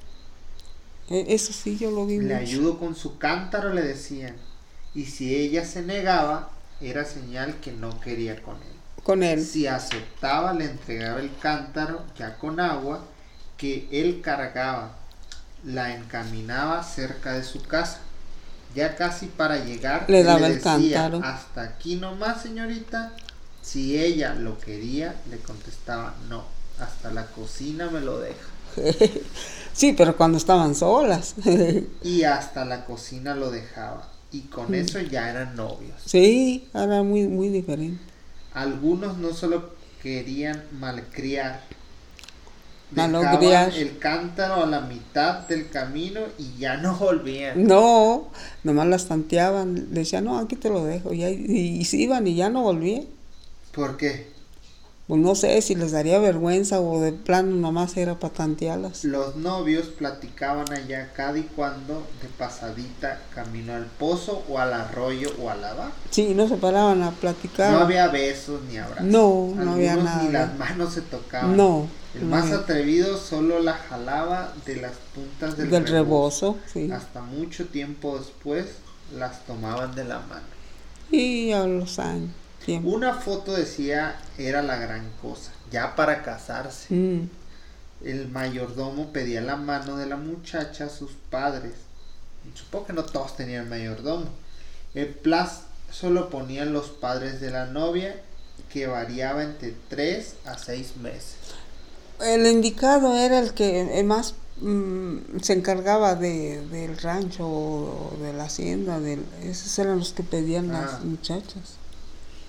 E, 1.08 1.26
eso 1.28 1.54
sí, 1.54 1.78
yo 1.78 1.90
lo 1.90 2.06
vi. 2.06 2.18
Le 2.18 2.34
ayudó 2.34 2.78
con 2.78 2.94
su 2.94 3.16
cántaro, 3.16 3.72
le 3.72 3.82
decían. 3.82 4.36
Y 4.94 5.06
si 5.06 5.34
ella 5.34 5.64
se 5.64 5.82
negaba, 5.82 6.50
era 6.80 7.04
señal 7.04 7.60
que 7.60 7.72
no 7.72 8.00
quería 8.00 8.42
con 8.42 8.56
él. 8.56 9.02
Con 9.02 9.22
él. 9.22 9.44
Si 9.44 9.66
aceptaba, 9.66 10.52
le 10.52 10.64
entregaba 10.64 11.20
el 11.20 11.30
cántaro 11.38 12.04
ya 12.18 12.36
con 12.36 12.60
agua 12.60 13.04
que 13.56 13.88
él 13.90 14.20
cargaba. 14.20 14.96
La 15.64 15.94
encaminaba 15.94 16.82
cerca 16.82 17.32
de 17.32 17.42
su 17.42 17.62
casa. 17.62 18.00
Ya 18.74 18.94
casi 18.94 19.26
para 19.26 19.64
llegar, 19.64 20.04
le 20.08 20.22
daba 20.22 20.46
el 20.48 20.60
cántaro. 20.60 21.20
Hasta 21.24 21.62
aquí 21.62 21.96
nomás, 21.96 22.42
señorita. 22.42 23.12
Si 23.62 23.98
ella 23.98 24.34
lo 24.34 24.58
quería, 24.58 25.14
le 25.30 25.38
contestaba 25.38 26.14
no. 26.28 26.44
Hasta 26.78 27.10
la 27.10 27.26
cocina 27.26 27.88
me 27.88 28.00
lo 28.00 28.18
deja. 28.20 28.46
sí, 29.72 29.94
pero 29.96 30.16
cuando 30.16 30.36
estaban 30.36 30.74
solas. 30.74 31.34
y 32.02 32.24
hasta 32.24 32.64
la 32.66 32.84
cocina 32.84 33.34
lo 33.34 33.50
dejaba 33.50 34.15
y 34.32 34.42
con 34.42 34.74
eso 34.74 35.00
ya 35.00 35.30
eran 35.30 35.56
novios. 35.56 35.94
Sí, 36.04 36.68
era 36.74 37.02
muy, 37.02 37.26
muy 37.28 37.48
diferente. 37.48 38.02
Algunos 38.52 39.18
no 39.18 39.32
solo 39.32 39.70
querían 40.02 40.62
malcriar, 40.78 41.62
malcriar 42.90 43.72
el 43.74 43.98
cántaro 43.98 44.64
a 44.64 44.66
la 44.66 44.80
mitad 44.80 45.40
del 45.48 45.68
camino 45.68 46.20
y 46.38 46.58
ya 46.58 46.76
no 46.76 46.96
volvían. 46.96 47.64
No, 47.66 48.28
nomás 48.64 48.86
las 48.86 49.06
tanteaban, 49.06 49.92
decían, 49.92 50.24
no, 50.24 50.38
aquí 50.38 50.56
te 50.56 50.70
lo 50.70 50.84
dejo, 50.84 51.12
y, 51.12 51.24
y, 51.24 51.80
y 51.80 51.84
se 51.84 51.98
iban 51.98 52.26
y 52.26 52.34
ya 52.34 52.48
no 52.48 52.62
volvían. 52.62 53.04
¿Por 53.72 53.96
qué? 53.96 54.35
Pues 55.06 55.20
no 55.20 55.36
sé 55.36 55.62
si 55.62 55.76
les 55.76 55.92
daría 55.92 56.18
vergüenza 56.18 56.80
o 56.80 57.00
de 57.00 57.12
plano 57.12 57.54
nomás 57.54 57.96
era 57.96 58.18
para 58.18 58.34
tantearlas. 58.34 59.04
Los 59.04 59.36
novios 59.36 59.86
platicaban 59.86 60.72
allá 60.72 61.12
cada 61.14 61.38
y 61.38 61.42
cuando 61.42 62.04
de 62.20 62.28
pasadita 62.36 63.20
camino 63.32 63.74
al 63.74 63.86
pozo 63.86 64.42
o 64.48 64.58
al 64.58 64.72
arroyo 64.72 65.30
o 65.40 65.48
al 65.48 65.60
lava. 65.60 65.92
Sí, 66.10 66.34
no 66.34 66.48
se 66.48 66.56
paraban 66.56 67.04
a 67.04 67.12
platicar. 67.12 67.72
No 67.72 67.80
había 67.80 68.08
besos 68.08 68.62
ni 68.68 68.78
abrazos. 68.78 69.04
No, 69.04 69.52
no 69.54 69.74
había 69.74 69.94
nada. 69.94 70.22
Ni 70.24 70.32
las 70.32 70.58
manos 70.58 70.94
se 70.94 71.02
tocaban. 71.02 71.56
No. 71.56 71.86
El 72.14 72.24
más 72.24 72.50
atrevido 72.50 73.18
solo 73.18 73.60
la 73.60 73.74
jalaba 73.74 74.54
de 74.64 74.76
las 74.76 74.94
puntas 75.14 75.56
del, 75.56 75.70
del 75.70 75.86
rebozo. 75.86 76.56
sí. 76.72 76.90
Hasta 76.90 77.20
mucho 77.20 77.66
tiempo 77.66 78.18
después 78.18 78.66
las 79.16 79.44
tomaban 79.44 79.94
de 79.94 80.04
la 80.04 80.18
mano. 80.20 80.46
Y 81.12 81.52
a 81.52 81.64
los 81.66 81.98
años. 82.00 82.30
Una 82.84 83.14
foto 83.14 83.54
decía 83.54 84.16
era 84.38 84.62
la 84.62 84.76
gran 84.76 85.08
cosa, 85.22 85.52
ya 85.70 85.94
para 85.94 86.22
casarse. 86.22 86.92
Mm. 86.94 87.28
El 88.04 88.28
mayordomo 88.28 89.12
pedía 89.12 89.40
la 89.40 89.56
mano 89.56 89.96
de 89.96 90.06
la 90.06 90.16
muchacha 90.16 90.84
a 90.86 90.88
sus 90.88 91.12
padres. 91.30 91.72
Supongo 92.54 92.86
que 92.86 92.92
no 92.92 93.04
todos 93.04 93.36
tenían 93.36 93.68
mayordomo. 93.68 94.26
El 94.94 95.08
plazo 95.08 95.64
lo 96.10 96.28
ponían 96.30 96.72
los 96.72 96.88
padres 96.88 97.40
de 97.40 97.50
la 97.50 97.66
novia, 97.66 98.14
que 98.72 98.86
variaba 98.86 99.42
entre 99.42 99.74
3 99.88 100.34
a 100.46 100.58
6 100.58 100.96
meses. 100.98 101.36
El 102.20 102.46
indicado 102.46 103.16
era 103.16 103.38
el 103.38 103.52
que 103.52 103.98
el 103.98 104.06
más 104.06 104.34
mm, 104.60 105.40
se 105.42 105.52
encargaba 105.52 106.14
de, 106.14 106.66
del 106.68 106.96
rancho 106.98 107.46
o 107.46 108.16
de 108.20 108.32
la 108.32 108.44
hacienda. 108.44 109.00
Del, 109.00 109.24
esos 109.42 109.78
eran 109.78 109.98
los 109.98 110.12
que 110.12 110.22
pedían 110.22 110.70
Ah. 110.74 110.80
las 110.82 111.04
muchachas. 111.04 111.76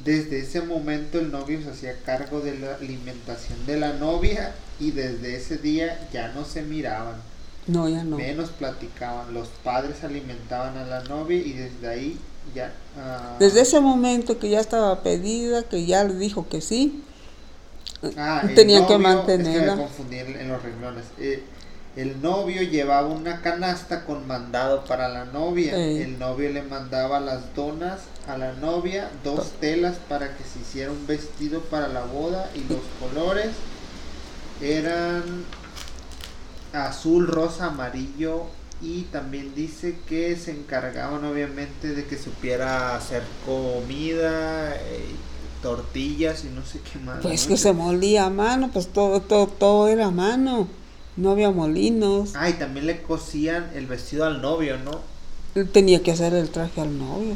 Desde 0.03 0.39
ese 0.39 0.61
momento 0.61 1.19
el 1.19 1.31
novio 1.31 1.61
se 1.63 1.69
hacía 1.71 1.95
cargo 2.05 2.39
de 2.39 2.57
la 2.59 2.75
alimentación 2.75 3.65
de 3.65 3.77
la 3.79 3.93
novia 3.93 4.53
y 4.79 4.91
desde 4.91 5.35
ese 5.35 5.57
día 5.57 6.07
ya 6.13 6.29
no 6.29 6.45
se 6.45 6.61
miraban, 6.61 7.15
No, 7.65 7.89
ya 7.89 8.03
no. 8.03 8.15
menos 8.17 8.49
platicaban. 8.51 9.33
Los 9.33 9.47
padres 9.63 10.03
alimentaban 10.03 10.77
a 10.77 10.85
la 10.85 11.03
novia 11.03 11.37
y 11.37 11.53
desde 11.53 11.87
ahí 11.87 12.17
ya... 12.55 12.71
ah, 12.97 13.35
Desde 13.39 13.61
ese 13.61 13.79
momento 13.81 14.37
que 14.39 14.49
ya 14.49 14.59
estaba 14.59 15.01
pedida, 15.01 15.63
que 15.63 15.85
ya 15.85 16.03
le 16.03 16.13
dijo 16.15 16.47
que 16.47 16.61
sí, 16.61 17.03
Ah, 18.15 18.43
el 18.47 18.53
Tenían 18.53 18.85
que 18.85 18.97
mantenerla. 18.99 19.51
Es 19.51 19.69
que 19.69 19.75
me 19.75 19.81
confundí 19.81 20.17
en 20.19 20.39
en 20.39 20.47
los 20.49 20.61
renglones. 20.61 21.03
Eh, 21.19 21.43
el 21.97 22.21
novio 22.21 22.61
llevaba 22.61 23.07
una 23.07 23.41
canasta 23.41 24.05
con 24.05 24.27
mandado 24.27 24.85
para 24.85 25.09
la 25.09 25.25
novia. 25.25 25.75
Ey. 25.75 26.03
El 26.03 26.19
novio 26.19 26.51
le 26.51 26.61
mandaba 26.61 27.19
las 27.19 27.55
donas 27.55 28.01
a 28.27 28.37
la 28.37 28.53
novia, 28.53 29.09
dos 29.23 29.53
telas 29.59 29.97
para 30.07 30.37
que 30.37 30.43
se 30.43 30.59
hiciera 30.59 30.91
un 30.91 31.07
vestido 31.07 31.61
para 31.61 31.87
la 31.87 32.03
boda 32.03 32.51
y 32.53 32.59
los 32.71 32.81
colores 32.99 33.49
eran 34.61 35.23
azul, 36.71 37.25
rosa, 37.25 37.65
amarillo 37.65 38.43
y 38.79 39.03
también 39.03 39.55
dice 39.55 39.97
que 40.07 40.35
se 40.35 40.51
encargaban 40.51 41.25
obviamente 41.25 41.95
de 41.95 42.05
que 42.05 42.15
supiera 42.15 42.95
hacer 42.95 43.23
comida, 43.43 44.75
eh, 44.75 45.15
tortillas 45.63 46.43
y 46.45 46.49
no 46.49 46.63
sé 46.63 46.79
qué 46.81 46.99
más. 46.99 47.23
pues 47.23 47.45
¿no? 47.45 47.49
que 47.49 47.57
se 47.57 47.73
molía 47.73 48.25
a 48.25 48.29
mano, 48.29 48.69
pues 48.71 48.87
todo, 48.87 49.19
todo, 49.19 49.47
todo 49.47 49.87
era 49.87 50.05
a 50.05 50.11
mano. 50.11 50.67
No 51.17 51.31
había 51.31 51.49
molinos. 51.49 52.31
Ah, 52.35 52.49
y 52.49 52.53
también 52.53 52.85
le 52.85 53.01
cosían 53.01 53.71
el 53.73 53.87
vestido 53.87 54.25
al 54.25 54.41
novio, 54.41 54.77
¿no? 54.77 55.01
Él 55.55 55.67
tenía 55.69 56.03
que 56.03 56.11
hacer 56.11 56.33
el 56.33 56.49
traje 56.49 56.81
al 56.81 56.97
novio. 56.97 57.35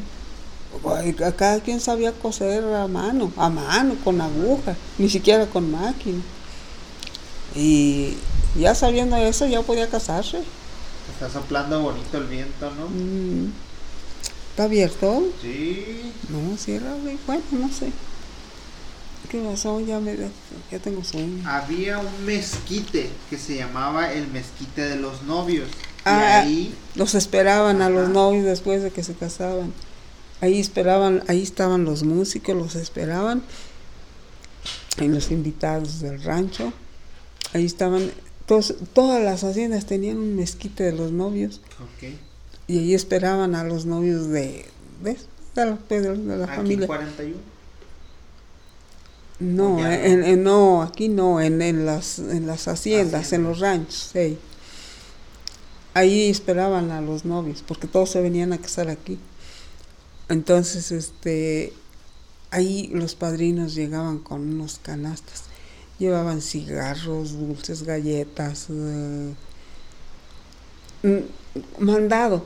Ay, 0.85 1.13
Cada 1.13 1.59
quien 1.59 1.79
sabía 1.79 2.11
coser 2.13 2.63
a 2.63 2.87
mano, 2.87 3.31
a 3.35 3.49
mano, 3.49 3.95
con 4.03 4.21
aguja, 4.21 4.75
ni 4.97 5.09
siquiera 5.09 5.47
con 5.47 5.71
máquina. 5.71 6.21
Y 7.55 8.13
ya 8.57 8.75
sabiendo 8.75 9.17
eso, 9.17 9.47
ya 9.47 9.61
podía 9.63 9.89
casarse. 9.89 10.43
Está 11.11 11.29
soplando 11.29 11.81
bonito 11.81 12.17
el 12.17 12.25
viento, 12.25 12.71
¿no? 12.71 12.87
Mm. 12.87 13.51
¿Está 14.51 14.65
abierto? 14.65 15.23
Sí. 15.41 16.13
No, 16.29 16.57
cierra, 16.57 16.93
bueno, 17.25 17.43
no 17.51 17.69
sé. 17.69 17.91
¿Qué 19.31 19.39
pasó? 19.39 19.79
Ya, 19.79 19.97
me, 20.01 20.13
ya 20.69 20.79
tengo 20.79 21.05
sueño. 21.05 21.41
Había 21.49 21.99
un 21.99 22.25
mezquite 22.25 23.09
que 23.29 23.37
se 23.37 23.55
llamaba 23.55 24.11
el 24.11 24.27
mezquite 24.27 24.81
de 24.81 24.97
los 24.97 25.23
novios. 25.23 25.69
Ah, 26.03 26.43
y 26.45 26.49
ahí, 26.49 26.75
Los 26.95 27.15
esperaban 27.15 27.81
a 27.81 27.89
los 27.89 28.09
novios 28.09 28.43
después 28.43 28.83
de 28.83 28.91
que 28.91 29.03
se 29.03 29.13
casaban. 29.13 29.71
Ahí 30.41 30.59
esperaban, 30.59 31.23
ahí 31.29 31.41
estaban 31.41 31.85
los 31.85 32.03
músicos, 32.03 32.57
los 32.57 32.75
esperaban. 32.75 33.41
Y 34.99 35.07
los 35.07 35.31
invitados 35.31 36.01
del 36.01 36.21
rancho. 36.21 36.73
Ahí 37.53 37.65
estaban, 37.65 38.11
todos, 38.45 38.75
todas 38.91 39.23
las 39.23 39.45
haciendas 39.45 39.85
tenían 39.85 40.17
un 40.17 40.35
mezquite 40.35 40.83
de 40.83 40.91
los 40.91 41.13
novios. 41.13 41.61
ok. 41.79 42.09
Y 42.67 42.79
ahí 42.79 42.93
esperaban 42.95 43.55
a 43.55 43.63
los 43.63 43.85
novios 43.85 44.27
de, 44.27 44.65
de, 45.03 45.15
de 45.55 45.65
la, 45.65 45.75
pues, 45.77 46.03
de 46.03 46.37
la 46.37 46.43
Aquí 46.45 46.55
familia. 46.57 46.87
41. 46.87 47.50
No, 49.41 49.77
no. 49.79 49.91
en- 49.91 50.23
en- 50.23 50.43
no, 50.43 50.83
aquí 50.83 51.09
no, 51.09 51.41
en, 51.41 51.61
en 51.61 51.85
las, 51.85 52.19
en 52.19 52.45
las 52.47 52.67
haciendas, 52.67 53.33
en 53.33 53.43
los 53.43 53.59
ranchos, 53.59 54.11
sí. 54.13 54.37
Ahí 55.93 56.29
esperaban 56.29 56.91
a 56.91 57.01
los 57.01 57.25
novios, 57.25 57.63
porque 57.67 57.87
todos 57.87 58.09
se 58.11 58.21
venían 58.21 58.53
a 58.53 58.57
casar 58.59 58.87
aquí. 58.89 59.17
Entonces, 60.29 60.91
este, 60.91 61.73
ahí 62.51 62.89
los 62.93 63.15
padrinos 63.15 63.73
llegaban 63.75 64.19
con 64.19 64.41
unos 64.41 64.79
canastas. 64.81 65.43
Llevaban 65.99 66.41
cigarros, 66.41 67.33
dulces, 67.33 67.83
galletas, 67.83 68.67
eh, 68.69 69.33
mm, 71.03 71.83
mandado. 71.83 72.45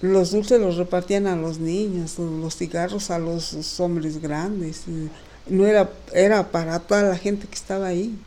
Los 0.00 0.32
dulces 0.32 0.60
los 0.60 0.76
repartían 0.76 1.26
a 1.26 1.36
los 1.36 1.58
niños, 1.58 2.18
los 2.18 2.56
cigarros 2.56 3.10
a 3.10 3.18
los 3.18 3.78
hombres 3.80 4.20
grandes. 4.22 4.82
eh, 4.88 5.08
no 5.46 5.66
era, 5.66 5.90
era 6.12 6.50
para 6.50 6.80
toda 6.80 7.02
la 7.02 7.16
gente 7.18 7.46
que 7.46 7.54
estaba 7.54 7.86
ahí. 7.88 8.18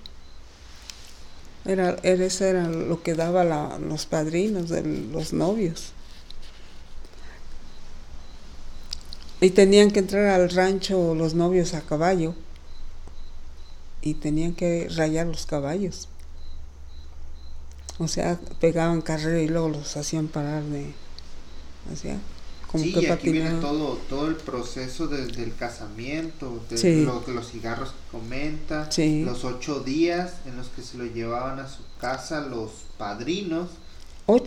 Era, 1.65 1.97
era, 2.03 2.25
eso 2.25 2.45
era 2.45 2.67
lo 2.69 3.03
que 3.03 3.13
daba 3.13 3.43
la- 3.43 3.77
los 3.79 4.05
padrinos 4.05 4.69
de 4.69 4.83
los 4.83 5.33
novios. 5.33 5.91
Y 9.41 9.51
tenían 9.51 9.91
que 9.91 9.99
entrar 9.99 10.25
al 10.27 10.49
rancho 10.49 11.13
los 11.13 11.33
novios 11.33 11.73
a 11.73 11.81
caballo. 11.81 12.33
Y 14.01 14.15
tenían 14.15 14.53
que 14.53 14.87
rayar 14.95 15.27
los 15.27 15.45
caballos. 15.45 16.07
O 17.99 18.07
sea, 18.07 18.39
pegaban 18.59 19.01
carrera 19.01 19.39
y 19.41 19.47
luego 19.47 19.69
los 19.69 19.97
hacían 19.97 20.27
parar 20.27 20.63
de... 20.63 20.93
como 22.71 22.83
sí, 22.83 22.93
que 22.93 23.01
y 23.01 23.05
aquí 23.07 23.29
viene 23.29 23.51
todo, 23.61 23.97
todo 24.09 24.27
el 24.27 24.35
proceso 24.35 25.07
desde 25.07 25.43
el 25.43 25.55
casamiento, 25.55 26.59
de 26.69 26.77
Sí. 26.77 27.05
lo 27.05 27.23
los 27.27 27.49
cigarros 27.51 27.89
que 27.89 28.17
comenta, 28.17 28.91
Sí. 28.91 29.23
los 29.23 29.43
ocho 29.45 29.79
días 29.79 30.33
en 30.45 30.57
los 30.57 30.67
que 30.67 30.81
se 30.81 30.97
lo 30.97 31.05
llevaban 31.05 31.59
a 31.59 31.67
su 31.67 31.81
casa 32.01 32.41
los 32.41 32.71
padrinos. 32.97 33.69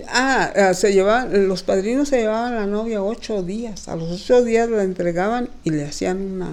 Ah, 0.08 0.52
ah, 0.54 0.74
se 0.74 0.92
llevaban, 0.92 1.48
los 1.48 1.62
padrinos 1.62 2.08
se 2.10 2.18
llevaban 2.20 2.52
a 2.52 2.60
la 2.60 2.66
novia 2.66 3.02
ocho 3.02 3.42
días. 3.42 3.88
A 3.88 3.96
los 3.96 4.10
ocho 4.10 4.44
días 4.44 4.68
la 4.68 4.82
entregaban 4.82 5.48
y 5.64 5.70
le 5.70 5.86
hacían 5.86 6.20
una. 6.20 6.50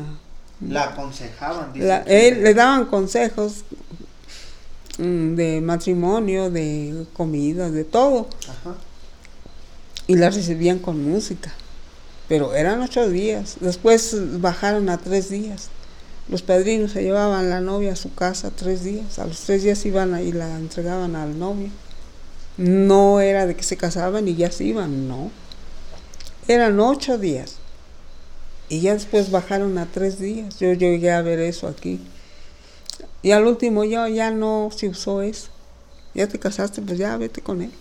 La 0.65 0.85
aconsejaban, 0.85 1.73
dice 1.73 1.85
la- 1.85 2.01
él- 2.03 2.41
le 2.43 2.53
daban 2.53 2.85
consejos 2.85 3.65
mm, 4.97 5.35
de 5.35 5.61
matrimonio, 5.61 6.49
de 6.49 7.05
comida, 7.13 7.69
de 7.69 7.83
todo. 7.83 8.29
Ajá. 8.47 8.75
Y 10.07 10.15
la 10.15 10.29
recibían 10.29 10.79
con 10.79 11.03
música. 11.03 11.53
Pero 12.27 12.55
eran 12.55 12.81
ocho 12.81 13.09
días. 13.09 13.57
Después 13.59 14.41
bajaron 14.41 14.89
a 14.89 14.97
tres 14.97 15.29
días. 15.29 15.69
Los 16.29 16.41
padrinos 16.41 16.91
se 16.91 17.03
llevaban 17.03 17.49
la 17.49 17.61
novia 17.61 17.93
a 17.93 17.95
su 17.95 18.13
casa 18.13 18.51
tres 18.51 18.83
días. 18.83 19.19
A 19.19 19.25
los 19.25 19.39
tres 19.41 19.63
días 19.63 19.85
iban 19.85 20.19
y 20.21 20.31
la 20.31 20.57
entregaban 20.57 21.15
al 21.15 21.39
novio. 21.39 21.69
No 22.57 23.21
era 23.21 23.45
de 23.45 23.55
que 23.55 23.63
se 23.63 23.77
casaban 23.77 24.27
y 24.27 24.35
ya 24.35 24.51
se 24.51 24.65
iban, 24.65 25.07
no. 25.07 25.31
Eran 26.47 26.79
ocho 26.79 27.17
días. 27.17 27.57
Y 28.69 28.81
ya 28.81 28.93
después 28.93 29.31
bajaron 29.31 29.77
a 29.77 29.85
tres 29.85 30.19
días. 30.19 30.59
Yo 30.59 30.73
llegué 30.73 31.11
a 31.11 31.21
ver 31.21 31.39
eso 31.39 31.67
aquí. 31.67 32.01
Y 33.21 33.31
al 33.31 33.45
último 33.45 33.83
ya, 33.83 34.09
ya 34.09 34.31
no 34.31 34.69
se 34.75 34.89
usó 34.89 35.21
eso. 35.21 35.47
Ya 36.13 36.27
te 36.27 36.39
casaste, 36.39 36.81
pues 36.81 36.97
ya 36.97 37.15
vete 37.15 37.41
con 37.41 37.61
él. 37.61 37.71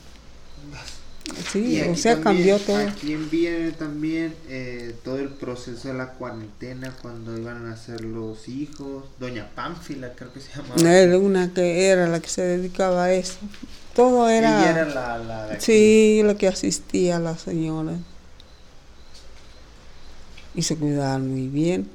Sí, 1.53 1.77
Y 1.79 1.81
o 1.83 1.95
sea, 1.97 2.21
también- 2.21 2.57
cambió 2.57 2.59
todo. 2.59 2.89
Aquí 2.89 3.15
viene 3.17 3.71
también 3.73 4.35
eh, 4.49 4.95
todo 5.05 5.19
el 5.19 5.29
proceso 5.29 5.89
de 5.89 5.95
la 5.95 6.13
cuarentena 6.15 6.95
cuando 7.01 7.39
iban 7.39 7.57
a 7.59 7.71
nacer 7.71 8.01
los 8.03 8.49
hijos. 8.49 9.05
Doña 9.21 9.49
Pánfila, 9.55 10.13
creo 10.15 10.33
que 10.33 10.41
se 10.41 10.51
llamaba. 10.55 10.75
Él, 11.01 11.15
una 11.15 11.53
que 11.55 11.87
era 11.87 12.09
la 12.09 12.21
que 12.21 12.29
se 12.29 12.43
dedicaba 12.43 13.05
a 13.05 13.13
eso. 13.13 13.39
Todo 13.95 14.29
era. 14.29 14.61
Ella 14.61 14.71
era 14.71 14.85
la, 14.95 15.19
la 15.19 15.47
de 15.47 15.55
aquí. 15.55 15.65
Sí, 15.65 16.23
la 16.25 16.35
que 16.37 16.49
asistía 16.49 17.17
a 17.17 17.21
la 17.21 17.39
señora. 17.39 17.95
Y 20.55 20.63
se 20.63 20.77
cuidaban 20.77 21.31
muy 21.31 21.49
bien. 21.49 21.89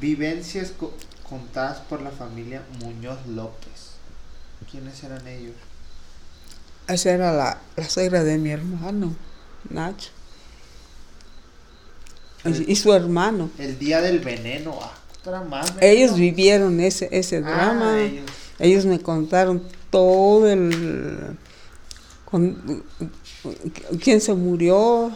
Vivencias 0.00 0.72
co- 0.78 0.92
contadas 1.28 1.78
por 1.80 2.02
la 2.02 2.10
familia 2.10 2.62
Muñoz 2.80 3.24
López. 3.26 3.94
¿Quiénes 4.70 5.02
eran 5.04 5.26
ellos? 5.28 5.54
Esa 6.88 7.10
era 7.12 7.32
la, 7.32 7.58
la 7.76 7.88
suegra 7.88 8.22
de 8.24 8.36
mi 8.38 8.50
hermano, 8.50 9.14
Nacho. 9.70 10.10
Y, 12.44 12.72
y 12.72 12.76
su 12.76 12.92
hermano. 12.92 13.50
El 13.58 13.78
día 13.78 14.00
del 14.02 14.20
veneno. 14.20 14.78
Ah. 14.82 14.92
Ellos 15.80 16.16
vivieron 16.16 16.78
ese, 16.80 17.08
ese 17.10 17.38
Ah, 17.38 17.40
drama. 17.40 17.98
ellos. 18.00 18.24
Ellos 18.58 18.84
me 18.84 19.00
contaron 19.00 19.62
todo 19.90 20.46
el 20.50 21.36
¿Quién 24.02 24.20
se 24.20 24.34
murió? 24.34 25.12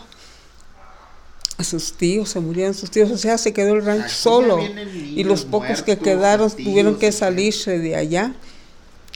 sus 1.61 1.95
tíos, 1.95 2.29
se 2.31 2.39
murieron 2.39 2.73
sus 2.73 2.89
tíos, 2.89 3.11
o 3.11 3.19
sea, 3.19 3.37
se 3.37 3.53
quedó 3.53 3.75
el 3.75 3.85
rancho 3.85 4.09
solo. 4.09 4.59
Y 4.95 5.25
los 5.25 5.45
pocos 5.45 5.83
que 5.83 5.99
quedaron 5.99 6.49
tuvieron 6.51 6.97
que 6.97 7.11
salirse 7.11 7.81
de 7.81 7.97
allá 7.97 8.33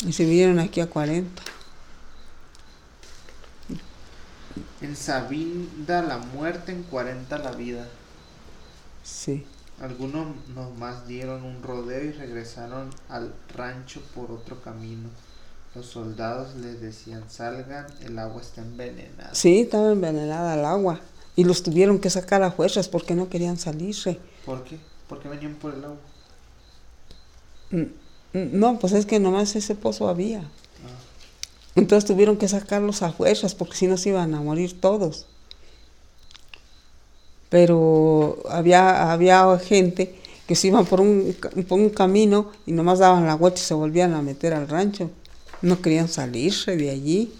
y 0.05 0.13
se 0.13 0.25
vinieron 0.25 0.59
aquí 0.59 0.81
a 0.81 0.89
40. 0.89 1.41
En 4.81 4.97
Sabinda 4.97 6.03
la 6.03 6.19
muerte, 6.19 6.73
en 6.73 6.83
40 6.85 7.39
la 7.39 7.53
vida. 7.53 7.87
Sí. 9.03 9.45
Algunos 9.81 10.29
nomás 10.55 11.07
dieron 11.07 11.45
un 11.45 11.63
rodeo 11.63 12.05
y 12.05 12.13
regresaron 12.13 12.91
al 13.09 13.33
rancho 13.55 14.01
por 14.15 14.31
otro 14.31 14.61
camino. 14.63 15.09
Los 15.75 15.87
soldados 15.87 16.55
les 16.57 16.81
decían, 16.81 17.25
salgan, 17.29 17.87
el 18.03 18.19
agua 18.19 18.43
está 18.43 18.61
envenenada. 18.61 19.35
Sí, 19.35 19.61
estaba 19.61 19.91
envenenada 19.91 20.55
el 20.55 20.65
agua. 20.65 21.01
Y 21.35 21.45
los 21.45 21.63
tuvieron 21.63 21.99
que 21.99 22.11
sacar 22.11 22.43
a 22.43 22.53
fuerzas 22.53 22.89
porque 22.89 23.15
no 23.15 23.31
querían 23.31 23.57
salirse. 23.57 24.19
¿Por 24.45 24.65
qué? 24.65 24.79
Porque 25.09 25.29
venían 25.29 25.55
por 25.55 25.75
el 25.75 25.85
agua. 25.85 25.97
Mm, 27.71 28.39
mm, 28.39 28.59
no, 28.59 28.79
pues 28.79 28.93
es 28.93 29.07
que 29.07 29.19
nomás 29.19 29.57
ese 29.57 29.75
pozo 29.75 30.09
había. 30.09 30.45
Entonces 31.75 32.07
tuvieron 32.07 32.37
que 32.37 32.49
sacarlos 32.49 33.03
a 33.03 33.13
fuerzas 33.13 33.55
porque 33.55 33.77
si 33.77 33.87
no 33.87 33.97
se 33.97 34.11
iban 34.11 34.35
a 34.35 34.41
morir 34.41 34.79
todos. 34.81 35.27
Pero 37.49 38.43
había, 38.49 39.13
había 39.13 39.59
gente 39.59 40.15
que 40.47 40.55
se 40.55 40.69
iban 40.69 40.87
por 40.87 41.01
un, 41.01 41.35
por 41.69 41.79
un 41.79 41.91
camino 41.91 42.51
y 42.67 42.73
nomás 42.73 42.99
daban 42.99 43.27
la 43.27 43.35
vuelta 43.35 43.61
y 43.61 43.65
se 43.65 43.75
volvían 43.75 44.15
a 44.15 44.23
meter 44.23 44.53
al 44.53 44.69
rancho. 44.69 45.11
No 45.61 45.81
querían 45.81 46.09
salirse 46.09 46.77
de 46.77 46.91
allí. 46.91 47.33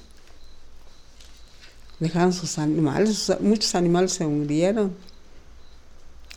Dejaron 1.99 2.33
sus 2.33 2.59
animales, 2.59 3.33
muchos 3.41 3.75
animales 3.75 4.13
se 4.13 4.27
murieron. 4.27 4.93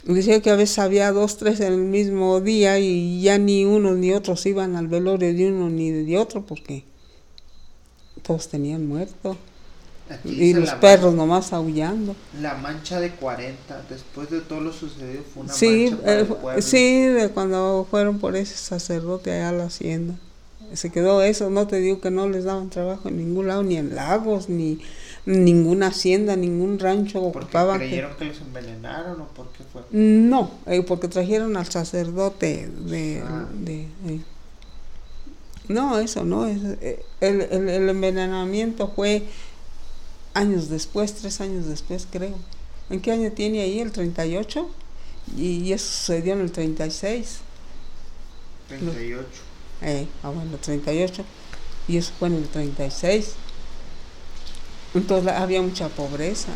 Decía 0.03 0.39
que 0.39 0.51
a 0.51 0.55
veces 0.55 0.77
había 0.77 1.11
dos, 1.11 1.37
tres 1.37 1.59
en 1.61 1.73
el 1.73 1.79
mismo 1.79 2.39
día 2.39 2.77
y 2.77 3.21
ya 3.21 3.39
ni 3.39 3.65
uno 3.65 3.95
ni 3.95 4.13
otros 4.13 4.45
iban 4.45 4.75
al 4.75 4.87
velorio 4.87 5.33
de 5.33 5.51
uno 5.51 5.69
ni 5.69 5.89
de 5.89 6.17
otro 6.19 6.45
porque 6.45 6.83
todos 8.25 8.47
tenían 8.47 8.87
muerto. 8.87 9.37
y 10.23 10.53
los 10.53 10.71
perros 10.75 11.13
nomás 11.13 11.51
aullando. 11.53 12.15
La 12.39 12.55
mancha 12.55 12.99
de 12.99 13.11
40, 13.11 13.83
después 13.89 14.29
de 14.29 14.41
todo 14.41 14.61
lo 14.61 14.71
sucedido, 14.71 15.23
fue 15.33 15.43
una 15.43 15.53
sí, 15.53 15.89
mancha 15.89 16.35
para 16.41 16.57
eh, 16.57 16.61
Sí, 16.61 17.01
de 17.05 17.29
cuando 17.29 17.87
fueron 17.89 18.19
por 18.19 18.35
ese 18.35 18.55
sacerdote 18.55 19.31
allá 19.31 19.49
a 19.49 19.53
la 19.53 19.63
hacienda 19.65 20.15
se 20.73 20.91
quedó 20.91 21.21
eso, 21.21 21.49
no 21.49 21.67
te 21.67 21.79
digo 21.79 22.01
que 22.01 22.11
no 22.11 22.27
les 22.27 22.45
daban 22.45 22.69
trabajo 22.69 23.09
en 23.09 23.17
ningún 23.17 23.47
lado, 23.47 23.63
ni 23.63 23.77
en 23.77 23.95
lagos, 23.95 24.49
ni 24.49 24.79
ninguna 25.25 25.87
hacienda, 25.87 26.35
ningún 26.35 26.79
rancho 26.79 27.21
ocupaban. 27.21 27.79
¿Creyeron 27.79 28.15
que... 28.17 28.25
los 28.25 28.41
envenenaron 28.41 29.21
o 29.21 29.27
por 29.27 29.47
qué 29.51 29.63
fue? 29.71 29.81
No, 29.91 30.51
eh, 30.65 30.81
porque 30.83 31.07
trajeron 31.07 31.57
al 31.57 31.65
sacerdote 31.65 32.67
de... 32.67 33.23
Ah. 33.25 33.47
Eh. 33.67 34.21
No, 35.67 35.99
eso 35.99 36.23
no, 36.23 36.45
es, 36.47 36.59
eh, 36.81 37.03
el, 37.21 37.41
el, 37.41 37.89
envenenamiento 37.89 38.91
fue 38.95 39.23
años 40.33 40.69
después, 40.69 41.13
tres 41.15 41.41
años 41.41 41.67
después 41.67 42.07
creo. 42.11 42.35
¿En 42.89 43.01
qué 43.01 43.11
año 43.11 43.31
tiene 43.31 43.61
ahí? 43.61 43.79
¿El 43.79 43.91
38? 43.91 44.69
Y, 45.37 45.63
y 45.63 45.73
eso 45.73 45.85
sucedió 45.85 46.33
en 46.33 46.41
el 46.41 46.51
36. 46.51 47.39
38 48.67 49.25
eh, 49.81 50.07
ah, 50.23 50.29
bueno, 50.29 50.57
38, 50.57 51.23
y 51.87 51.97
eso 51.97 52.11
fue 52.17 52.29
en 52.29 52.35
el 52.35 52.47
36. 52.47 53.33
Entonces 54.93 55.31
había 55.33 55.61
mucha 55.61 55.89
pobreza, 55.89 56.49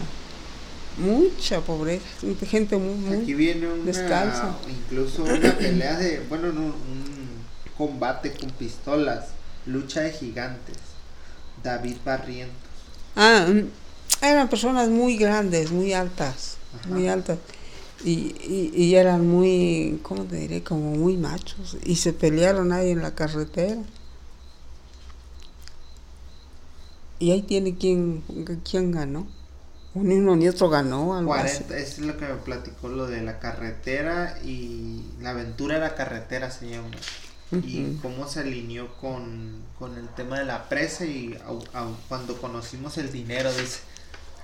mucha 0.98 1.60
pobreza, 1.62 2.06
gente 2.48 2.78
muy, 2.78 2.96
muy 2.96 3.18
Aquí 3.18 3.34
viene 3.34 3.68
una, 3.68 3.84
descalza. 3.84 4.56
Incluso 4.70 5.24
una 5.24 5.58
pelea 5.58 5.98
de, 5.98 6.22
bueno, 6.30 6.48
un 6.48 7.19
combate 7.80 8.34
con 8.34 8.50
pistolas, 8.50 9.30
lucha 9.66 10.02
de 10.02 10.12
gigantes, 10.12 10.76
David 11.64 11.96
Barrientos. 12.04 12.58
Ah, 13.16 13.48
mm, 13.48 14.26
eran 14.26 14.50
personas 14.50 14.90
muy 14.90 15.16
grandes, 15.16 15.72
muy 15.72 15.94
altas, 15.94 16.58
muy 16.90 17.08
altas 17.08 17.38
y, 18.04 18.36
y, 18.76 18.96
eran 18.96 19.26
muy, 19.26 20.02
¿cómo 20.04 20.26
te 20.26 20.36
diré? 20.36 20.62
Como 20.62 20.92
muy 20.92 21.16
machos 21.16 21.78
y 21.86 21.96
se 21.96 22.12
pelearon 22.12 22.74
ahí 22.74 22.92
en 22.92 23.02
la 23.02 23.16
carretera. 23.16 23.82
Y 27.18 27.32
ahí 27.32 27.42
tiene 27.44 27.78
quien, 27.78 28.24
quién 28.70 28.92
ganó. 28.92 29.26
Ni 29.94 30.16
uno 30.16 30.36
ni 30.36 30.50
otro 30.50 30.70
ganó. 30.70 31.16
Algo 31.16 31.34
es 31.38 32.00
lo 32.00 32.18
que 32.18 32.28
me 32.28 32.36
platicó 32.36 32.90
lo 32.90 33.08
de 33.08 33.22
la 33.22 33.40
carretera 33.40 34.38
y 34.44 35.04
la 35.22 35.30
aventura 35.30 35.76
de 35.76 35.82
la 35.82 35.96
carretera 35.96 36.52
se 36.52 36.70
llama. 36.70 36.90
Y 37.52 37.98
cómo 38.02 38.28
se 38.28 38.42
alineó 38.42 38.96
con, 38.98 39.64
con, 39.80 39.98
el 39.98 40.08
tema 40.10 40.38
de 40.38 40.46
la 40.46 40.70
presa 40.70 41.06
y 41.06 41.36
cuando 42.08 42.40
conocimos 42.40 42.98
el 43.00 43.12
dinero, 43.12 43.52
dice 43.52 43.80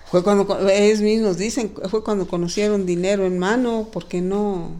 fue 0.06 0.24
cuando, 0.24 0.70
ellos 0.70 1.00
mismos 1.02 1.38
dicen, 1.38 1.74
fue 1.90 2.04
cuando 2.04 2.28
conocieron 2.28 2.86
dinero 2.86 3.26
en 3.26 3.40
mano, 3.40 3.90
porque 3.92 4.22
no, 4.22 4.72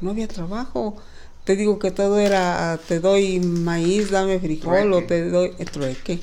no 0.00 0.10
había 0.10 0.26
trabajo. 0.26 0.96
Te 1.44 1.56
digo 1.56 1.78
que 1.78 1.90
todo 1.90 2.18
era, 2.18 2.78
te 2.86 3.00
doy 3.00 3.38
maíz, 3.40 4.10
dame 4.10 4.40
frijol, 4.40 4.92
o 4.92 5.04
te 5.04 5.28
doy 5.30 5.52
eh, 5.58 5.64
trueque. 5.64 6.20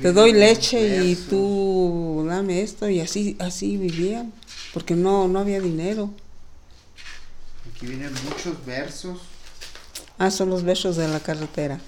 Te 0.00 0.12
doy 0.12 0.32
leche 0.32 1.04
y 1.04 1.16
tú 1.16 2.24
dame 2.28 2.62
esto, 2.62 2.88
y 2.88 3.00
así, 3.00 3.36
así 3.40 3.76
vivían, 3.76 4.32
porque 4.72 4.94
no, 4.94 5.28
no 5.28 5.40
había 5.40 5.60
dinero. 5.60 6.10
Aquí 7.70 7.86
vienen 7.86 8.12
muchos 8.24 8.64
versos. 8.64 9.18
Ah, 10.18 10.30
son 10.30 10.50
los 10.50 10.62
versos 10.62 10.96
de 10.96 11.08
la 11.08 11.20
carretera. 11.20 11.78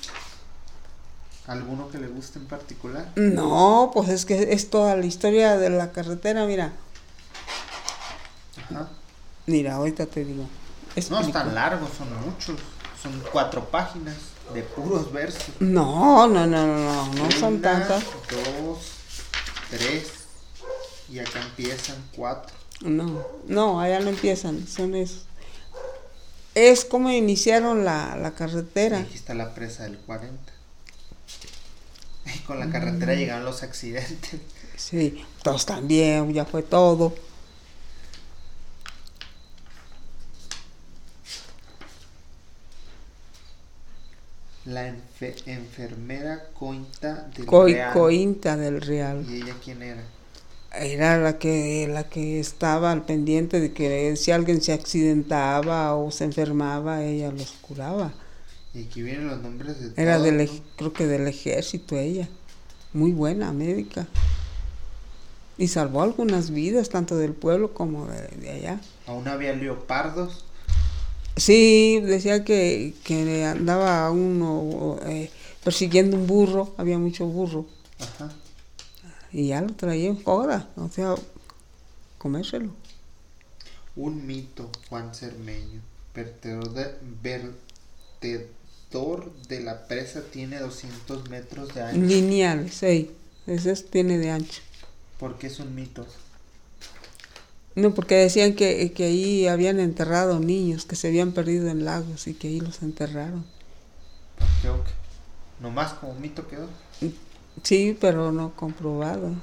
¿Alguno 1.47 1.89
que 1.89 1.99
le 1.99 2.09
guste 2.09 2.39
en 2.39 2.47
particular? 2.47 3.11
No, 3.17 3.91
pues 3.95 4.11
es 4.11 4.27
que 4.27 4.53
es 4.53 4.69
toda 4.69 4.97
la 4.97 5.07
historia 5.07 5.57
de 5.57 5.71
la 5.71 5.93
carretera, 5.93 6.45
mira. 6.45 6.73
Ajá. 8.65 8.89
Mira, 9.47 9.77
ahorita 9.77 10.05
te 10.05 10.27
digo. 10.27 10.45
No 11.09 11.21
es 11.21 11.33
tan 11.33 11.55
largo, 11.55 11.89
son 11.97 12.09
muchos. 12.21 12.59
Son 13.03 13.23
cuatro 13.33 13.65
páginas 13.71 14.17
de 14.53 14.63
puros 14.63 15.11
versos. 15.11 15.55
No, 15.61 16.27
no, 16.27 16.47
no, 16.47 16.67
no, 16.67 16.77
no, 16.77 17.15
no 17.15 17.31
son 17.31 17.63
tantas. 17.63 18.03
Dos, 18.05 18.79
tres. 19.71 20.09
Y 21.09 21.19
acá 21.21 21.41
empiezan 21.41 21.97
cuatro. 22.15 22.55
No, 22.81 23.25
no, 23.47 23.81
allá 23.81 24.01
no 24.01 24.11
empiezan, 24.11 24.67
son 24.67 24.95
esos. 24.95 25.28
Es 26.59 26.85
como 26.85 27.09
iniciaron 27.09 27.85
la, 27.85 28.17
la 28.17 28.33
carretera. 28.33 28.99
Aquí 28.99 29.15
está 29.15 29.33
la 29.33 29.55
presa 29.55 29.85
del 29.85 29.97
40. 29.97 30.53
Con 32.49 32.59
la 32.59 32.69
carretera 32.69 33.15
mm. 33.15 33.17
llegaron 33.17 33.45
los 33.45 33.63
accidentes. 33.63 34.41
Sí, 34.75 35.25
todos 35.45 35.65
también, 35.67 36.33
ya 36.33 36.45
fue 36.45 36.65
todo. 36.65 37.15
La 44.65 44.89
enfermera 45.47 46.49
Cointa 46.55 47.29
del 47.37 47.47
Real. 47.47 47.93
Cointa 47.93 48.57
del 48.57 48.81
Real. 48.81 49.25
¿Y 49.31 49.43
ella 49.43 49.55
quién 49.63 49.81
era? 49.81 50.03
Era 50.73 51.19
la 51.19 51.39
que, 51.39 51.89
la 51.91 52.05
que 52.05 52.41
estaba 52.41 52.93
al 52.93 53.05
pendiente 53.05 53.59
de 53.59 53.73
que 53.73 54.17
si 54.17 54.33
alguien 54.33 54.61
se 54.61 54.73
accidentaba 54.73 55.95
o 55.95 56.11
se 56.11 56.25
enfermaba, 56.25 57.03
ella 57.05 57.33
los 57.33 57.53
curaba. 57.63 58.13
Y 58.75 58.85
aquí 58.85 59.03
vienen 59.03 59.29
los 59.29 59.41
nombres 59.41 59.81
de 59.81 60.03
Era 60.03 60.19
del, 60.19 60.49
creo 60.77 60.93
que 60.93 61.07
del 61.07 61.27
ejército 61.27 61.97
ella. 61.97 62.29
Muy 62.93 63.13
buena 63.13 63.53
médica. 63.53 64.07
Y 65.57 65.69
salvó 65.69 66.03
algunas 66.03 66.51
vidas, 66.51 66.91
tanto 66.91 67.17
del 67.17 67.33
pueblo 67.33 67.73
como 67.73 68.07
de, 68.07 68.51
allá. 68.51 68.81
¿Aún 69.07 69.27
había 69.27 69.55
leopardos? 69.55 70.45
Sí, 71.37 72.01
decía 72.05 72.45
que, 72.45 72.95
que 73.05 73.45
andaba 73.45 74.11
uno 74.11 74.99
eh, 75.07 75.31
persiguiendo 75.65 76.17
un 76.17 76.27
burro, 76.27 76.75
había 76.77 76.99
mucho 76.99 77.27
burro. 77.27 77.67
Ajá. 77.99 78.31
Y 79.39 79.47
ya 79.47 79.61
lo 79.61 79.73
traía 79.73 80.09
en 80.09 80.21
o 80.25 80.91
sea, 80.93 81.15
comérselo. 82.19 82.73
Un 83.95 84.27
mito, 84.27 84.69
Juan 84.89 85.15
Cermeño, 85.15 85.81
vertedor 86.13 86.73
de, 88.21 88.49
de 89.49 89.61
la 89.61 89.87
presa 89.87 90.23
tiene 90.33 90.59
200 90.59 91.31
metros 91.31 91.73
de 91.73 91.83
ancho. 91.83 92.01
Lineal, 92.01 92.69
sí. 92.69 93.13
Ese 93.47 93.77
tiene 93.77 94.19
de 94.19 94.33
ancho. 94.33 94.61
¿Por 95.21 95.39
qué 95.39 95.47
es 95.47 95.61
un 95.61 95.73
mito? 95.73 96.05
No, 97.77 97.95
porque 97.95 98.17
decían 98.17 98.57
que, 98.57 98.91
que 98.91 99.05
ahí 99.05 99.47
habían 99.47 99.79
enterrado 99.79 100.41
niños 100.41 100.85
que 100.85 100.97
se 100.97 101.07
habían 101.07 101.31
perdido 101.31 101.69
en 101.69 101.85
lagos 101.85 102.27
y 102.27 102.35
que 102.35 102.49
ahí 102.49 102.59
los 102.59 102.83
enterraron. 102.83 103.47
Creo 104.63 104.83
que 104.83 104.91
nomás 105.61 105.93
como 105.93 106.15
mito 106.15 106.49
quedó. 106.49 106.67
Sí, 107.63 107.97
pero 108.01 108.33
no 108.33 108.55
comprobado. 108.57 109.41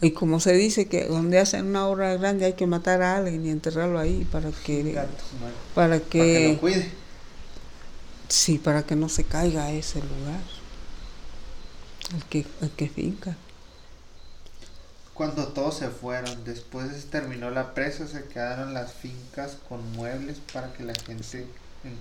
Y 0.00 0.12
como 0.12 0.40
se 0.40 0.52
dice 0.52 0.88
que 0.88 1.06
donde 1.06 1.38
hacen 1.38 1.66
una 1.66 1.86
obra 1.88 2.16
grande 2.16 2.44
hay 2.44 2.54
que 2.54 2.66
matar 2.66 3.02
a 3.02 3.16
alguien 3.16 3.46
y 3.46 3.50
enterrarlo 3.50 3.98
ahí 3.98 4.24
para 4.26 4.52
que 4.52 4.82
Gato, 4.92 5.24
madre. 5.40 5.58
para 5.74 6.00
Para 6.14 6.30
que 6.30 6.32
que 6.32 6.40
lo 6.40 6.58
cuide. 6.58 6.92
sí, 8.28 8.58
para 8.58 8.84
que 8.86 8.96
no 8.96 9.08
se 9.08 9.24
caiga 9.26 9.64
a 9.64 9.72
ese 9.72 10.02
lugar. 10.02 10.44
El 12.10 12.24
que 12.26 12.46
el 12.60 12.70
que 12.72 12.88
finca. 12.88 13.38
Cuando 15.14 15.48
todos 15.52 15.78
se 15.78 15.88
fueron, 15.90 16.44
después 16.44 16.92
se 16.92 17.08
terminó 17.08 17.50
la 17.50 17.74
presa, 17.74 18.06
se 18.06 18.28
quedaron 18.28 18.74
las 18.74 18.92
fincas 18.92 19.56
con 19.68 19.92
muebles 19.92 20.38
para 20.52 20.72
que 20.72 20.84
la 20.84 20.94
gente 20.94 21.38
en 21.42 21.50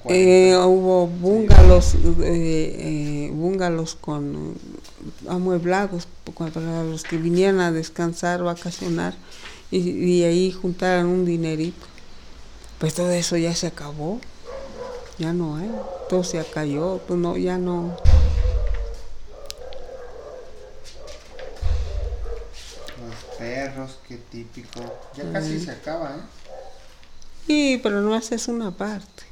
Eh, 0.07 0.55
hubo 0.57 1.07
bungalows, 1.07 1.95
eh, 1.95 1.99
eh, 2.23 3.31
bungalows 3.33 3.95
con 3.95 4.35
eh, 4.35 5.29
amueblados 5.29 6.07
pa- 6.37 6.47
para 6.49 6.83
los 6.83 7.03
que 7.05 7.17
vinieran 7.17 7.59
a 7.59 7.71
descansar, 7.71 8.43
vacacionar 8.43 9.15
y, 9.71 9.77
y 9.89 10.23
ahí 10.23 10.51
juntaran 10.51 11.07
un 11.07 11.25
dinerito. 11.25 11.85
Pues 12.79 12.93
todo 12.93 13.09
eso 13.09 13.35
ya 13.37 13.55
se 13.55 13.67
acabó, 13.67 14.19
ya 15.17 15.33
no 15.33 15.55
hay, 15.57 15.71
todo 16.09 16.23
se 16.23 16.43
cayó, 16.45 16.99
pues 17.07 17.19
no, 17.19 17.35
ya 17.37 17.57
no. 17.57 17.97
Los 23.07 23.37
perros, 23.39 23.97
qué 24.07 24.17
típico. 24.17 24.81
Ya 25.15 25.31
casi 25.31 25.59
se 25.59 25.71
acaba, 25.71 26.11
¿eh? 26.15 26.19
Sí, 27.47 27.79
pero 27.81 28.01
no 28.01 28.15
es 28.15 28.47
una 28.47 28.71
parte. 28.71 29.24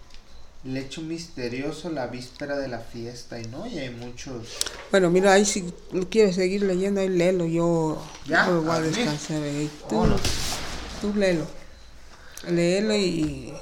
El 0.65 0.77
hecho 0.77 1.01
misterioso 1.01 1.89
la 1.89 2.07
víspera 2.07 2.57
de 2.57 2.69
la 2.69 2.79
fiesta 2.79 3.37
y 3.39 3.45
no, 3.47 3.67
y 3.67 3.79
hay 3.79 3.89
muchos. 3.89 4.47
Bueno, 4.91 5.09
mira, 5.09 5.33
ahí 5.33 5.43
si 5.43 5.65
quieres 6.09 6.35
seguir 6.35 6.61
leyendo, 6.63 7.01
ahí 7.01 7.09
léelo, 7.09 7.45
yo, 7.45 8.01
Ya, 8.25 8.45
yo 8.47 8.61
voy 8.61 8.71
a 8.77 8.79
descansar. 8.81 9.41
ahí. 9.43 9.69
Tú, 9.89 10.05
tú 11.01 11.13
léelo, 11.15 11.45
léelo 12.49 12.95
y 12.95 13.53